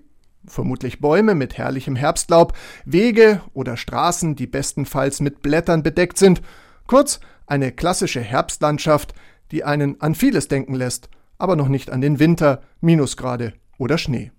Vermutlich 0.46 1.02
Bäume 1.02 1.36
mit 1.36 1.58
herrlichem 1.58 1.96
Herbstlaub, 1.96 2.54
Wege 2.86 3.42
oder 3.54 3.76
Straßen, 3.76 4.36
die 4.36 4.48
bestenfalls 4.48 5.20
mit 5.20 5.42
Blättern 5.42 5.84
bedeckt 5.84 6.18
sind. 6.18 6.42
Kurz 6.88 7.20
eine 7.46 7.72
klassische 7.72 8.22
Herbstlandschaft, 8.22 9.14
die 9.52 9.64
einen 9.64 10.00
an 10.02 10.16
vieles 10.16 10.48
denken 10.48 10.76
lässt 10.76 11.10
aber 11.38 11.56
noch 11.56 11.68
nicht 11.68 11.92
an 11.92 12.02
den 12.02 12.20
Winter, 12.20 12.62
Minusgrade 12.82 13.54
oder 13.78 13.98
Schnee. 13.98 14.32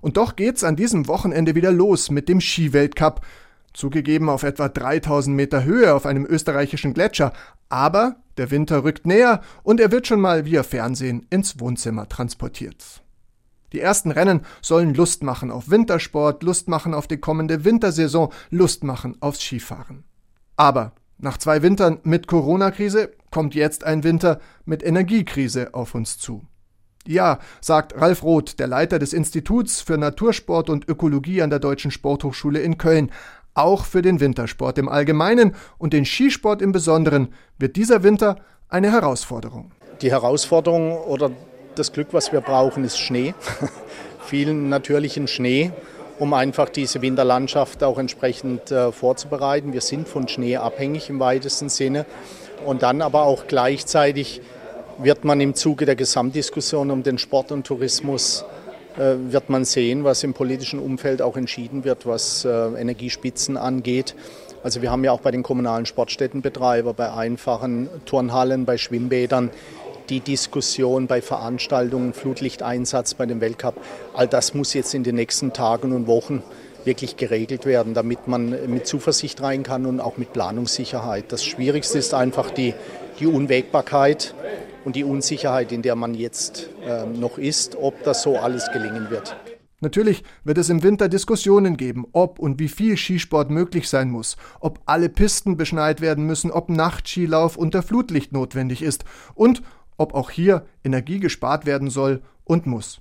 Und 0.00 0.16
doch 0.16 0.36
geht's 0.36 0.64
an 0.64 0.76
diesem 0.76 1.06
Wochenende 1.06 1.54
wieder 1.54 1.72
los 1.72 2.10
mit 2.10 2.28
dem 2.28 2.40
Skiweltcup. 2.40 3.20
Zugegeben 3.76 4.30
auf 4.30 4.42
etwa 4.42 4.70
3000 4.70 5.36
Meter 5.36 5.64
Höhe 5.64 5.94
auf 5.94 6.06
einem 6.06 6.24
österreichischen 6.24 6.94
Gletscher, 6.94 7.34
aber 7.68 8.16
der 8.38 8.50
Winter 8.50 8.84
rückt 8.84 9.06
näher 9.06 9.42
und 9.62 9.80
er 9.80 9.92
wird 9.92 10.06
schon 10.06 10.20
mal 10.20 10.46
via 10.46 10.62
Fernsehen 10.62 11.26
ins 11.28 11.60
Wohnzimmer 11.60 12.08
transportiert. 12.08 13.02
Die 13.74 13.80
ersten 13.80 14.12
Rennen 14.12 14.40
sollen 14.62 14.94
Lust 14.94 15.22
machen 15.22 15.50
auf 15.50 15.68
Wintersport, 15.68 16.42
Lust 16.42 16.68
machen 16.68 16.94
auf 16.94 17.06
die 17.06 17.18
kommende 17.18 17.66
Wintersaison, 17.66 18.32
Lust 18.48 18.82
machen 18.82 19.20
aufs 19.20 19.42
Skifahren. 19.42 20.04
Aber 20.56 20.92
nach 21.18 21.36
zwei 21.36 21.60
Wintern 21.60 22.00
mit 22.02 22.28
Corona-Krise 22.28 23.10
kommt 23.30 23.54
jetzt 23.54 23.84
ein 23.84 24.04
Winter 24.04 24.40
mit 24.64 24.82
Energiekrise 24.82 25.74
auf 25.74 25.94
uns 25.94 26.16
zu. 26.16 26.46
Ja, 27.06 27.38
sagt 27.60 27.94
Ralf 28.00 28.22
Roth, 28.24 28.58
der 28.58 28.66
Leiter 28.66 28.98
des 28.98 29.12
Instituts 29.12 29.80
für 29.80 29.96
Natursport 29.96 30.68
und 30.68 30.88
Ökologie 30.88 31.40
an 31.40 31.50
der 31.50 31.60
Deutschen 31.60 31.92
Sporthochschule 31.92 32.60
in 32.60 32.78
Köln. 32.78 33.12
Auch 33.56 33.86
für 33.86 34.02
den 34.02 34.20
Wintersport 34.20 34.76
im 34.76 34.86
Allgemeinen 34.88 35.54
und 35.78 35.94
den 35.94 36.04
Skisport 36.04 36.60
im 36.60 36.72
Besonderen 36.72 37.28
wird 37.58 37.76
dieser 37.76 38.02
Winter 38.02 38.36
eine 38.68 38.92
Herausforderung. 38.92 39.72
Die 40.02 40.10
Herausforderung 40.10 40.92
oder 40.98 41.30
das 41.74 41.90
Glück, 41.92 42.08
was 42.12 42.32
wir 42.32 42.42
brauchen, 42.42 42.84
ist 42.84 42.98
Schnee. 42.98 43.34
Vielen 44.26 44.68
natürlichen 44.68 45.26
Schnee 45.26 45.72
um 46.18 46.34
einfach 46.34 46.68
diese 46.68 47.02
Winterlandschaft 47.02 47.82
auch 47.82 47.98
entsprechend 47.98 48.70
äh, 48.70 48.92
vorzubereiten. 48.92 49.72
Wir 49.72 49.80
sind 49.80 50.08
von 50.08 50.28
Schnee 50.28 50.56
abhängig 50.56 51.10
im 51.10 51.20
weitesten 51.20 51.68
Sinne. 51.68 52.06
Und 52.64 52.82
dann 52.82 53.02
aber 53.02 53.22
auch 53.22 53.46
gleichzeitig 53.46 54.40
wird 54.98 55.24
man 55.24 55.40
im 55.40 55.54
Zuge 55.54 55.84
der 55.84 55.96
Gesamtdiskussion 55.96 56.90
um 56.90 57.02
den 57.02 57.18
Sport 57.18 57.52
und 57.52 57.66
Tourismus 57.66 58.44
wird 58.96 59.50
man 59.50 59.64
sehen, 59.64 60.04
was 60.04 60.22
im 60.22 60.34
politischen 60.34 60.78
Umfeld 60.78 61.22
auch 61.22 61.36
entschieden 61.36 61.84
wird, 61.84 62.06
was 62.06 62.44
äh, 62.44 62.48
Energiespitzen 62.48 63.56
angeht. 63.56 64.14
Also 64.62 64.82
wir 64.82 64.90
haben 64.90 65.04
ja 65.04 65.12
auch 65.12 65.20
bei 65.20 65.30
den 65.30 65.42
kommunalen 65.42 65.86
Sportstättenbetreiber, 65.86 66.94
bei 66.94 67.12
einfachen 67.12 67.88
Turnhallen, 68.04 68.64
bei 68.64 68.78
Schwimmbädern 68.78 69.50
die 70.08 70.20
Diskussion 70.20 71.06
bei 71.06 71.20
Veranstaltungen, 71.20 72.12
Flutlichteinsatz 72.12 73.14
bei 73.14 73.26
dem 73.26 73.40
Weltcup, 73.40 73.74
all 74.14 74.28
das 74.28 74.54
muss 74.54 74.74
jetzt 74.74 74.94
in 74.94 75.02
den 75.02 75.16
nächsten 75.16 75.52
Tagen 75.52 75.92
und 75.92 76.06
Wochen 76.06 76.42
wirklich 76.84 77.16
geregelt 77.16 77.66
werden, 77.66 77.94
damit 77.94 78.28
man 78.28 78.70
mit 78.70 78.86
Zuversicht 78.86 79.42
rein 79.42 79.64
kann 79.64 79.86
und 79.86 80.00
auch 80.00 80.16
mit 80.16 80.32
Planungssicherheit. 80.32 81.32
Das 81.32 81.44
Schwierigste 81.44 81.98
ist 81.98 82.14
einfach 82.14 82.50
die, 82.50 82.74
die 83.18 83.26
Unwägbarkeit 83.26 84.34
und 84.86 84.94
die 84.94 85.04
Unsicherheit, 85.04 85.72
in 85.72 85.82
der 85.82 85.96
man 85.96 86.14
jetzt 86.14 86.70
äh, 86.86 87.04
noch 87.06 87.38
ist, 87.38 87.76
ob 87.76 88.04
das 88.04 88.22
so 88.22 88.38
alles 88.38 88.70
gelingen 88.72 89.10
wird. 89.10 89.36
Natürlich 89.80 90.22
wird 90.44 90.58
es 90.58 90.70
im 90.70 90.84
Winter 90.84 91.08
Diskussionen 91.08 91.76
geben, 91.76 92.06
ob 92.12 92.38
und 92.38 92.60
wie 92.60 92.68
viel 92.68 92.96
Skisport 92.96 93.50
möglich 93.50 93.88
sein 93.88 94.10
muss, 94.10 94.36
ob 94.60 94.80
alle 94.86 95.08
Pisten 95.08 95.56
beschneit 95.56 96.00
werden 96.00 96.24
müssen, 96.24 96.52
ob 96.52 96.70
Nachtskilauf 96.70 97.56
unter 97.56 97.82
Flutlicht 97.82 98.32
notwendig 98.32 98.80
ist 98.80 99.04
und 99.34 99.60
ob 99.98 100.14
auch 100.14 100.30
hier 100.30 100.64
Energie 100.84 101.18
gespart 101.18 101.66
werden 101.66 101.90
soll 101.90 102.22
und 102.44 102.66
muss. 102.66 103.00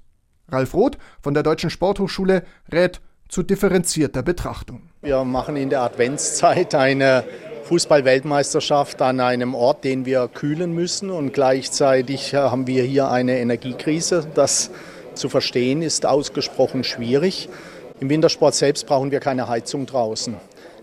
Ralf 0.50 0.74
Roth 0.74 0.98
von 1.21 1.36
der 1.36 1.43
Deutschen 1.43 1.69
Sporthochschule 1.69 2.45
rät 2.71 3.00
zu 3.30 3.43
differenzierter 3.43 4.24
Betrachtung. 4.24 4.89
Wir 5.06 5.24
machen 5.24 5.56
in 5.56 5.70
der 5.70 5.82
Adventszeit 5.82 6.74
eine 6.74 7.26
Fußball-Weltmeisterschaft 7.65 9.04
an 9.04 9.20
einem 9.20 9.54
Ort, 9.54 9.84
den 9.84 10.08
wir 10.08 10.28
kühlen 10.28 10.74
müssen 10.74 11.12
und 11.12 11.32
gleichzeitig 11.32 12.34
haben 12.34 12.65
wir 12.65 12.82
hier 12.82 13.12
eine 13.12 13.38
Energiekrise. 13.38 14.26
Das 14.34 14.72
zu 15.13 15.30
verstehen 15.30 15.84
ist 15.84 16.08
ausgesprochen 16.08 16.84
schwierig. 16.84 17.50
Im 18.00 18.10
Wintersport 18.10 18.56
selbst 18.56 18.88
brauchen 18.88 19.12
wir 19.12 19.20
keine 19.20 19.48
Heizung 19.48 19.86
draußen. 19.86 20.38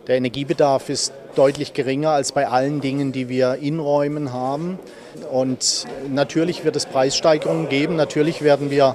Der 0.06 0.18
Energiebedarf 0.18 0.88
ist 0.88 1.12
deutlich 1.35 1.72
geringer 1.72 2.11
als 2.11 2.30
bei 2.30 2.46
allen 2.46 2.80
Dingen, 2.80 3.11
die 3.11 3.28
wir 3.28 3.56
in 3.56 3.80
Räumen 3.80 4.32
haben. 4.32 4.78
Und 5.32 5.88
natürlich 6.08 6.64
wird 6.64 6.76
es 6.76 6.87
Preissteigerungen 6.87 7.68
geben. 7.68 7.96
Natürlich 7.96 8.42
werden 8.42 8.70
wir 8.70 8.94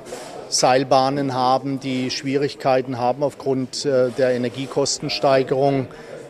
Seilbahnen 0.49 1.33
haben, 1.33 1.79
die 1.79 2.09
Schwierigkeiten 2.09 2.97
haben 2.97 3.23
aufgrund 3.23 3.85
äh, 3.85 4.09
der 4.11 4.31
Energiekostensteigerung 4.31 5.87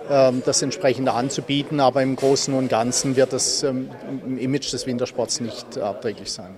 ähm, 0.10 0.42
das 0.46 0.62
entsprechende 0.62 1.14
anzubieten. 1.14 1.80
Aber 1.80 2.02
im 2.02 2.16
Großen 2.16 2.54
und 2.54 2.70
Ganzen 2.70 3.16
wird 3.16 3.34
es 3.34 3.64
ähm, 3.64 3.90
im 4.26 4.38
Image 4.38 4.72
des 4.74 4.86
Wintersports 4.86 5.40
nicht 5.42 5.78
abträglich 5.78 6.32
sein. 6.32 6.56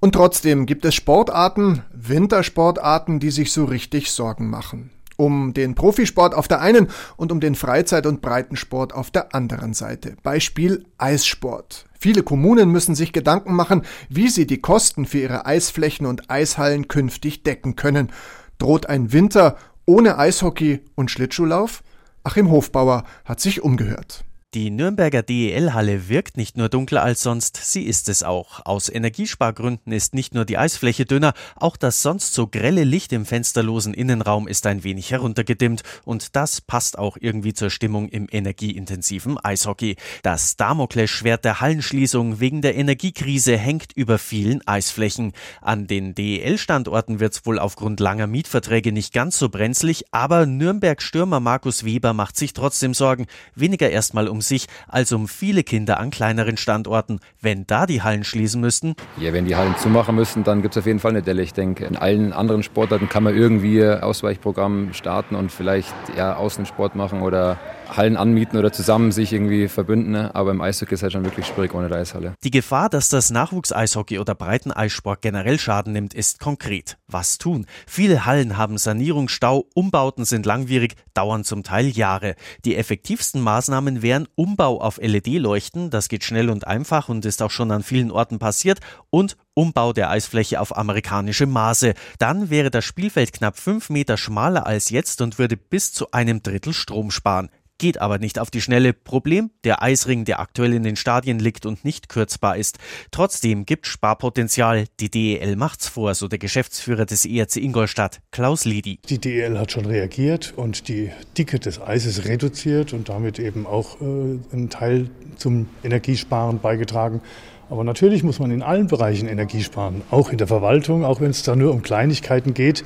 Und 0.00 0.12
trotzdem 0.12 0.66
gibt 0.66 0.84
es 0.84 0.94
Sportarten, 0.94 1.82
Wintersportarten, 1.92 3.20
die 3.20 3.30
sich 3.30 3.52
so 3.52 3.64
richtig 3.64 4.10
Sorgen 4.10 4.48
machen 4.48 4.90
um 5.20 5.52
den 5.52 5.74
Profisport 5.74 6.34
auf 6.34 6.48
der 6.48 6.60
einen 6.60 6.88
und 7.16 7.30
um 7.30 7.40
den 7.40 7.54
Freizeit- 7.54 8.06
und 8.06 8.22
Breitensport 8.22 8.94
auf 8.94 9.10
der 9.10 9.34
anderen 9.34 9.74
Seite. 9.74 10.16
Beispiel 10.22 10.86
Eissport. 10.96 11.86
Viele 11.98 12.22
Kommunen 12.22 12.70
müssen 12.70 12.94
sich 12.94 13.12
Gedanken 13.12 13.54
machen, 13.54 13.82
wie 14.08 14.28
sie 14.28 14.46
die 14.46 14.62
Kosten 14.62 15.04
für 15.04 15.18
ihre 15.18 15.44
Eisflächen 15.44 16.06
und 16.06 16.30
Eishallen 16.30 16.88
künftig 16.88 17.42
decken 17.42 17.76
können. 17.76 18.10
Droht 18.58 18.86
ein 18.86 19.12
Winter 19.12 19.56
ohne 19.84 20.18
Eishockey 20.18 20.80
und 20.94 21.10
Schlittschuhlauf? 21.10 21.82
Achim 22.24 22.50
Hofbauer 22.50 23.04
hat 23.26 23.40
sich 23.40 23.62
umgehört. 23.62 24.24
Die 24.52 24.70
Nürnberger 24.70 25.22
DEL-Halle 25.22 26.08
wirkt 26.08 26.36
nicht 26.36 26.56
nur 26.56 26.68
dunkler 26.68 27.04
als 27.04 27.22
sonst, 27.22 27.56
sie 27.56 27.84
ist 27.84 28.08
es 28.08 28.24
auch. 28.24 28.66
Aus 28.66 28.88
Energiespargründen 28.88 29.92
ist 29.92 30.12
nicht 30.12 30.34
nur 30.34 30.44
die 30.44 30.58
Eisfläche 30.58 31.04
dünner, 31.04 31.34
auch 31.54 31.76
das 31.76 32.02
sonst 32.02 32.34
so 32.34 32.48
grelle 32.48 32.82
Licht 32.82 33.12
im 33.12 33.26
fensterlosen 33.26 33.94
Innenraum 33.94 34.48
ist 34.48 34.66
ein 34.66 34.82
wenig 34.82 35.12
heruntergedimmt 35.12 35.84
und 36.04 36.34
das 36.34 36.60
passt 36.60 36.98
auch 36.98 37.16
irgendwie 37.20 37.54
zur 37.54 37.70
Stimmung 37.70 38.08
im 38.08 38.26
energieintensiven 38.28 39.38
Eishockey. 39.38 39.94
Das 40.24 40.56
Damoklesschwert 40.56 41.44
der 41.44 41.60
Hallenschließung 41.60 42.40
wegen 42.40 42.60
der 42.60 42.74
Energiekrise 42.74 43.56
hängt 43.56 43.92
über 43.92 44.18
vielen 44.18 44.66
Eisflächen. 44.66 45.32
An 45.60 45.86
den 45.86 46.16
DEL-Standorten 46.16 47.20
wird 47.20 47.34
es 47.34 47.46
wohl 47.46 47.60
aufgrund 47.60 48.00
langer 48.00 48.26
Mietverträge 48.26 48.90
nicht 48.90 49.12
ganz 49.12 49.38
so 49.38 49.48
brenzlig, 49.48 50.06
aber 50.10 50.44
Nürnberg-Stürmer 50.44 51.38
Markus 51.38 51.84
Weber 51.84 52.14
macht 52.14 52.36
sich 52.36 52.52
trotzdem 52.52 52.94
Sorgen, 52.94 53.28
weniger 53.54 53.88
erstmal 53.88 54.26
um 54.26 54.39
sich 54.40 54.66
als 54.88 55.12
um 55.12 55.28
viele 55.28 55.62
Kinder 55.62 55.98
an 56.00 56.10
kleineren 56.10 56.56
Standorten. 56.56 57.20
Wenn 57.40 57.66
da 57.66 57.86
die 57.86 58.02
Hallen 58.02 58.24
schließen 58.24 58.60
müssten. 58.60 58.94
Ja, 59.18 59.32
wenn 59.32 59.46
die 59.46 59.56
Hallen 59.56 59.76
zumachen 59.78 60.14
müssen, 60.14 60.44
dann 60.44 60.62
gibt 60.62 60.76
es 60.76 60.78
auf 60.78 60.86
jeden 60.86 60.98
Fall 60.98 61.12
eine 61.12 61.22
Delle. 61.22 61.42
Ich 61.42 61.52
denke, 61.52 61.84
in 61.84 61.96
allen 61.96 62.32
anderen 62.32 62.62
Sportarten 62.62 63.08
kann 63.08 63.22
man 63.22 63.36
irgendwie 63.36 63.84
Ausweichprogramm 63.84 64.92
starten 64.92 65.34
und 65.34 65.50
vielleicht 65.50 65.94
ja, 66.16 66.36
Außensport 66.36 66.94
machen 66.96 67.22
oder 67.22 67.58
Hallen 67.96 68.16
anmieten 68.16 68.58
oder 68.58 68.72
zusammen 68.72 69.12
sich 69.12 69.32
irgendwie 69.32 69.68
verbünden. 69.68 70.12
Ne? 70.12 70.34
Aber 70.34 70.50
im 70.50 70.60
Eishockey 70.60 70.94
ist 70.94 71.02
halt 71.02 71.12
schon 71.12 71.24
wirklich 71.24 71.46
schwierig 71.46 71.74
ohne 71.74 71.88
die 71.88 71.94
Eishalle. 71.94 72.34
Die 72.44 72.50
Gefahr, 72.50 72.88
dass 72.88 73.08
das 73.08 73.30
Nachwuchseishockey 73.30 74.18
oder 74.18 74.34
Breiteneissport 74.34 75.22
generell 75.22 75.58
Schaden 75.58 75.92
nimmt, 75.92 76.14
ist 76.14 76.40
konkret. 76.40 76.98
Was 77.06 77.38
tun? 77.38 77.66
Viele 77.86 78.24
Hallen 78.24 78.56
haben 78.56 78.78
Sanierungsstau, 78.78 79.66
Umbauten 79.74 80.24
sind 80.24 80.46
langwierig, 80.46 80.94
dauern 81.14 81.44
zum 81.44 81.62
Teil 81.62 81.88
Jahre. 81.88 82.34
Die 82.64 82.76
effektivsten 82.76 83.40
Maßnahmen 83.40 84.02
wären 84.02 84.28
Umbau 84.34 84.80
auf 84.80 84.98
LED-Leuchten, 84.98 85.90
das 85.90 86.08
geht 86.08 86.24
schnell 86.24 86.50
und 86.50 86.66
einfach 86.66 87.08
und 87.08 87.24
ist 87.24 87.42
auch 87.42 87.50
schon 87.50 87.70
an 87.70 87.82
vielen 87.82 88.10
Orten 88.10 88.38
passiert, 88.38 88.80
und 89.10 89.36
Umbau 89.54 89.92
der 89.92 90.10
Eisfläche 90.10 90.60
auf 90.60 90.76
amerikanische 90.76 91.46
Maße. 91.46 91.94
Dann 92.18 92.50
wäre 92.50 92.70
das 92.70 92.84
Spielfeld 92.84 93.32
knapp 93.32 93.58
fünf 93.58 93.90
Meter 93.90 94.16
schmaler 94.16 94.66
als 94.66 94.90
jetzt 94.90 95.20
und 95.20 95.38
würde 95.38 95.56
bis 95.56 95.92
zu 95.92 96.12
einem 96.12 96.42
Drittel 96.42 96.72
Strom 96.72 97.10
sparen 97.10 97.50
geht 97.80 98.00
aber 98.00 98.18
nicht 98.18 98.38
auf 98.38 98.50
die 98.50 98.60
Schnelle. 98.60 98.92
Problem, 98.92 99.50
der 99.64 99.82
Eisring, 99.82 100.24
der 100.24 100.38
aktuell 100.38 100.74
in 100.74 100.84
den 100.84 100.94
Stadien 100.94 101.40
liegt 101.40 101.66
und 101.66 101.84
nicht 101.84 102.08
kürzbar 102.08 102.56
ist. 102.56 102.78
Trotzdem 103.10 103.66
gibt 103.66 103.86
Sparpotenzial. 103.86 104.84
Die 105.00 105.10
DEL 105.10 105.56
macht's 105.56 105.88
vor, 105.88 106.14
so 106.14 106.28
der 106.28 106.38
Geschäftsführer 106.38 107.06
des 107.06 107.24
ERC 107.24 107.56
Ingolstadt, 107.56 108.20
Klaus 108.30 108.64
Liedi. 108.64 109.00
Die 109.08 109.18
DEL 109.18 109.58
hat 109.58 109.72
schon 109.72 109.86
reagiert 109.86 110.52
und 110.54 110.86
die 110.88 111.10
Dicke 111.36 111.58
des 111.58 111.80
Eises 111.80 112.26
reduziert 112.26 112.92
und 112.92 113.08
damit 113.08 113.38
eben 113.38 113.66
auch 113.66 114.00
äh, 114.00 114.04
einen 114.04 114.68
Teil 114.68 115.10
zum 115.36 115.68
Energiesparen 115.82 116.60
beigetragen. 116.60 117.22
Aber 117.70 117.82
natürlich 117.82 118.22
muss 118.22 118.38
man 118.38 118.50
in 118.50 118.62
allen 118.62 118.88
Bereichen 118.88 119.26
Energie 119.26 119.62
sparen, 119.62 120.02
auch 120.10 120.30
in 120.30 120.38
der 120.38 120.48
Verwaltung, 120.48 121.04
auch 121.04 121.20
wenn 121.20 121.30
es 121.30 121.42
da 121.44 121.56
nur 121.56 121.72
um 121.72 121.82
Kleinigkeiten 121.82 122.52
geht. 122.52 122.84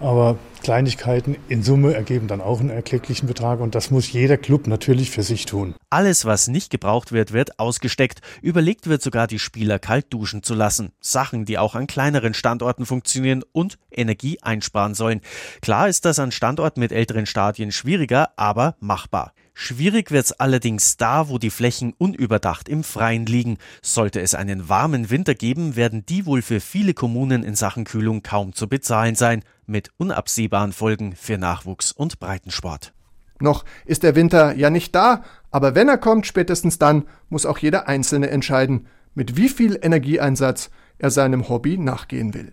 Aber 0.00 0.38
Kleinigkeiten 0.62 1.36
in 1.48 1.62
Summe 1.62 1.94
ergeben 1.94 2.28
dann 2.28 2.40
auch 2.40 2.60
einen 2.60 2.70
erklecklichen 2.70 3.26
Betrag 3.26 3.60
und 3.60 3.74
das 3.74 3.90
muss 3.90 4.12
jeder 4.12 4.36
Club 4.36 4.66
natürlich 4.66 5.10
für 5.10 5.22
sich 5.22 5.46
tun. 5.46 5.74
Alles, 5.90 6.24
was 6.24 6.48
nicht 6.48 6.70
gebraucht 6.70 7.12
wird, 7.12 7.32
wird 7.32 7.58
ausgesteckt. 7.58 8.20
Überlegt 8.42 8.88
wird 8.88 9.02
sogar, 9.02 9.26
die 9.26 9.38
Spieler 9.38 9.78
kalt 9.78 10.12
duschen 10.12 10.42
zu 10.42 10.54
lassen. 10.54 10.92
Sachen, 11.00 11.44
die 11.44 11.58
auch 11.58 11.74
an 11.74 11.86
kleineren 11.86 12.34
Standorten 12.34 12.86
funktionieren 12.86 13.42
und 13.52 13.78
Energie 13.90 14.38
einsparen 14.42 14.94
sollen. 14.94 15.20
Klar 15.62 15.88
ist 15.88 16.04
das 16.04 16.18
an 16.18 16.32
Standorten 16.32 16.80
mit 16.80 16.92
älteren 16.92 17.26
Stadien 17.26 17.72
schwieriger, 17.72 18.30
aber 18.36 18.76
machbar. 18.80 19.32
Schwierig 19.60 20.12
wird's 20.12 20.30
allerdings 20.30 20.98
da, 20.98 21.28
wo 21.28 21.38
die 21.38 21.50
Flächen 21.50 21.92
unüberdacht 21.98 22.68
im 22.68 22.84
Freien 22.84 23.26
liegen. 23.26 23.58
Sollte 23.82 24.20
es 24.20 24.36
einen 24.36 24.68
warmen 24.68 25.10
Winter 25.10 25.34
geben, 25.34 25.74
werden 25.74 26.06
die 26.06 26.26
wohl 26.26 26.42
für 26.42 26.60
viele 26.60 26.94
Kommunen 26.94 27.42
in 27.42 27.56
Sachen 27.56 27.82
Kühlung 27.82 28.22
kaum 28.22 28.52
zu 28.52 28.68
bezahlen 28.68 29.16
sein, 29.16 29.42
mit 29.66 29.90
unabsehbaren 29.96 30.47
Folgen 30.72 31.14
für 31.14 31.38
Nachwuchs 31.38 31.92
und 31.92 32.18
Breitensport. 32.18 32.92
Noch 33.40 33.64
ist 33.86 34.02
der 34.02 34.16
Winter 34.16 34.54
ja 34.56 34.70
nicht 34.70 34.94
da, 34.94 35.22
aber 35.50 35.74
wenn 35.74 35.88
er 35.88 35.98
kommt, 35.98 36.26
spätestens 36.26 36.78
dann 36.78 37.04
muss 37.28 37.46
auch 37.46 37.58
jeder 37.58 37.88
Einzelne 37.88 38.30
entscheiden, 38.30 38.86
mit 39.14 39.36
wie 39.36 39.48
viel 39.48 39.78
Energieeinsatz 39.80 40.70
er 40.98 41.10
seinem 41.10 41.48
Hobby 41.48 41.78
nachgehen 41.78 42.34
will. 42.34 42.52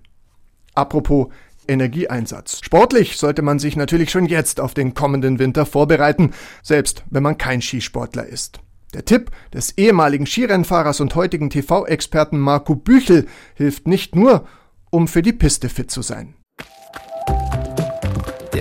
Apropos 0.73 1.27
Energieeinsatz. 1.67 2.59
Sportlich 2.63 3.17
sollte 3.17 3.41
man 3.41 3.59
sich 3.59 3.75
natürlich 3.75 4.11
schon 4.11 4.25
jetzt 4.25 4.59
auf 4.59 4.73
den 4.73 4.93
kommenden 4.93 5.39
Winter 5.39 5.65
vorbereiten, 5.65 6.31
selbst 6.61 7.03
wenn 7.09 7.23
man 7.23 7.37
kein 7.37 7.61
Skisportler 7.61 8.25
ist. 8.25 8.59
Der 8.93 9.03
Tipp 9.03 9.31
des 9.53 9.77
ehemaligen 9.77 10.25
Skirennfahrers 10.25 11.01
und 11.01 11.15
heutigen 11.15 11.49
TV-Experten 11.49 12.39
Marco 12.39 12.75
Büchel 12.75 13.27
hilft 13.55 13.87
nicht 13.87 14.15
nur, 14.15 14.47
um 14.89 15.07
für 15.07 15.21
die 15.21 15.33
Piste 15.33 15.69
fit 15.69 15.91
zu 15.91 16.01
sein. 16.01 16.35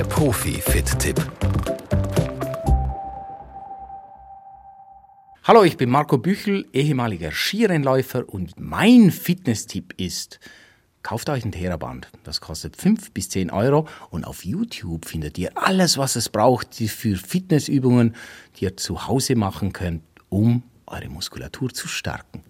Der 0.04 0.10
Profi-Fit-Tipp. 0.10 1.16
Hallo, 5.44 5.64
ich 5.64 5.78
bin 5.78 5.88
Marco 5.88 6.18
Büchel, 6.18 6.66
ehemaliger 6.74 7.32
Skirennläufer 7.32 8.28
und 8.28 8.60
mein 8.60 9.10
Fitness-Tipp 9.10 9.94
ist, 9.96 10.40
Kauft 11.02 11.30
euch 11.30 11.44
ein 11.44 11.52
Theraband. 11.52 12.08
Das 12.22 12.42
kostet 12.42 12.76
5 12.76 13.12
bis 13.12 13.30
10 13.30 13.50
Euro 13.50 13.88
und 14.10 14.26
auf 14.26 14.44
YouTube 14.44 15.06
findet 15.06 15.38
ihr 15.38 15.52
alles, 15.54 15.96
was 15.96 16.16
es 16.16 16.28
braucht 16.28 16.74
für 16.74 17.16
Fitnessübungen, 17.16 18.14
die 18.56 18.64
ihr 18.64 18.76
zu 18.76 19.06
Hause 19.06 19.36
machen 19.36 19.72
könnt, 19.72 20.02
um 20.28 20.62
eure 20.86 21.08
Muskulatur 21.08 21.72
zu 21.72 21.88
stärken. 21.88 22.44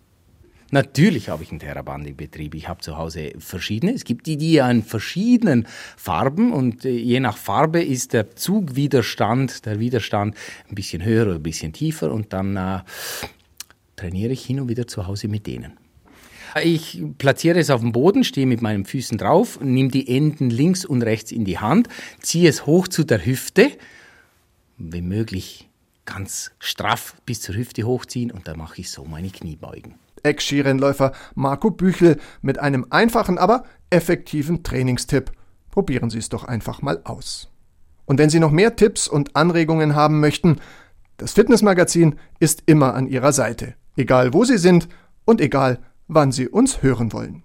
Natürlich 0.75 1.29
habe 1.29 1.45
ich 1.45 1.53
ein 1.53 1.61
Theraband 1.61 2.05
im 2.05 2.17
Betrieb. 2.17 2.53
Ich 2.57 2.69
habe 2.69 2.81
zu 2.81 2.99
Hause 2.99 3.35
verschiedene. 3.39 3.93
Es 3.93 4.03
gibt 4.03 4.27
die, 4.27 4.37
die 4.37 4.57
in 4.57 4.83
verschiedenen 4.83 5.69
Farben 5.97 6.53
und 6.53 6.85
äh, 6.85 6.91
je 6.91 7.21
nach 7.21 7.37
Farbe 7.37 7.81
ist 7.81 8.13
der 8.13 8.35
Zugwiderstand, 8.35 9.67
der 9.67 9.79
Widerstand 9.79 10.37
ein 10.69 10.75
bisschen 10.75 11.05
höher 11.05 11.27
oder 11.27 11.37
ein 11.37 11.45
bisschen 11.45 11.73
tiefer 11.73 12.11
und 12.11 12.33
dann 12.33 12.57
äh, 12.57 12.81
trainiere 13.95 14.33
ich 14.33 14.45
hin 14.45 14.59
und 14.59 14.69
wieder 14.69 14.89
zu 14.89 15.07
Hause 15.07 15.29
mit 15.29 15.47
denen. 15.47 15.75
Ich 16.65 17.01
platziere 17.19 17.61
es 17.61 17.71
auf 17.71 17.81
dem 17.81 17.93
Boden, 17.93 18.25
stehe 18.25 18.49
mit 18.49 18.61
meinen 18.61 18.85
Füßen 18.85 19.17
drauf, 19.17 19.61
nehme 19.61 19.91
die 19.91 20.09
Enden 20.09 20.51
links 20.51 20.85
und 20.85 21.03
rechts 21.03 21.31
in 21.31 21.45
die 21.45 21.61
Hand, 21.61 21.89
ziehe 22.19 22.49
es 22.49 22.67
hoch 22.67 22.89
zu 22.89 23.05
der 23.05 23.25
Hüfte, 23.25 23.71
wenn 24.79 25.07
möglich 25.07 25.69
ganz 26.05 26.51
straff 26.59 27.15
bis 27.27 27.43
zur 27.43 27.55
Hüfte 27.55 27.85
hochziehen 27.85 28.33
und 28.33 28.49
dann 28.49 28.59
mache 28.59 28.81
ich 28.81 28.91
so 28.91 29.05
meine 29.05 29.31
Kniebeugen. 29.31 30.03
Ex-Skirennläufer 30.25 31.13
Marco 31.35 31.71
Büchel 31.71 32.19
mit 32.43 32.59
einem 32.59 32.87
einfachen, 32.91 33.39
aber 33.39 33.65
effektiven 33.91 34.65
Trainingstipp. 34.65 35.31
Probieren 35.71 36.11
Sie 36.11 36.19
es 36.19 36.29
doch 36.29 36.45
einfach 36.45 36.83
mal 36.83 37.01
aus. 37.05 37.51
Und 38.07 38.19
wenn 38.19 38.31
Sie 38.31 38.41
noch 38.41 38.51
mehr 38.51 38.77
Tipps 38.77 39.07
und 39.07 39.37
Anregungen 39.37 39.95
haben 39.95 40.21
möchten, 40.21 40.61
das 41.17 41.33
Fitnessmagazin 41.33 42.19
ist 42.41 42.65
immer 42.67 42.95
an 42.95 43.07
Ihrer 43.07 43.33
Seite, 43.33 43.75
egal 43.97 44.33
wo 44.35 44.45
Sie 44.45 44.59
sind 44.59 44.89
und 45.25 45.41
egal 45.41 45.79
wann 46.09 46.33
Sie 46.33 46.49
uns 46.49 46.83
hören 46.83 47.13
wollen. 47.13 47.44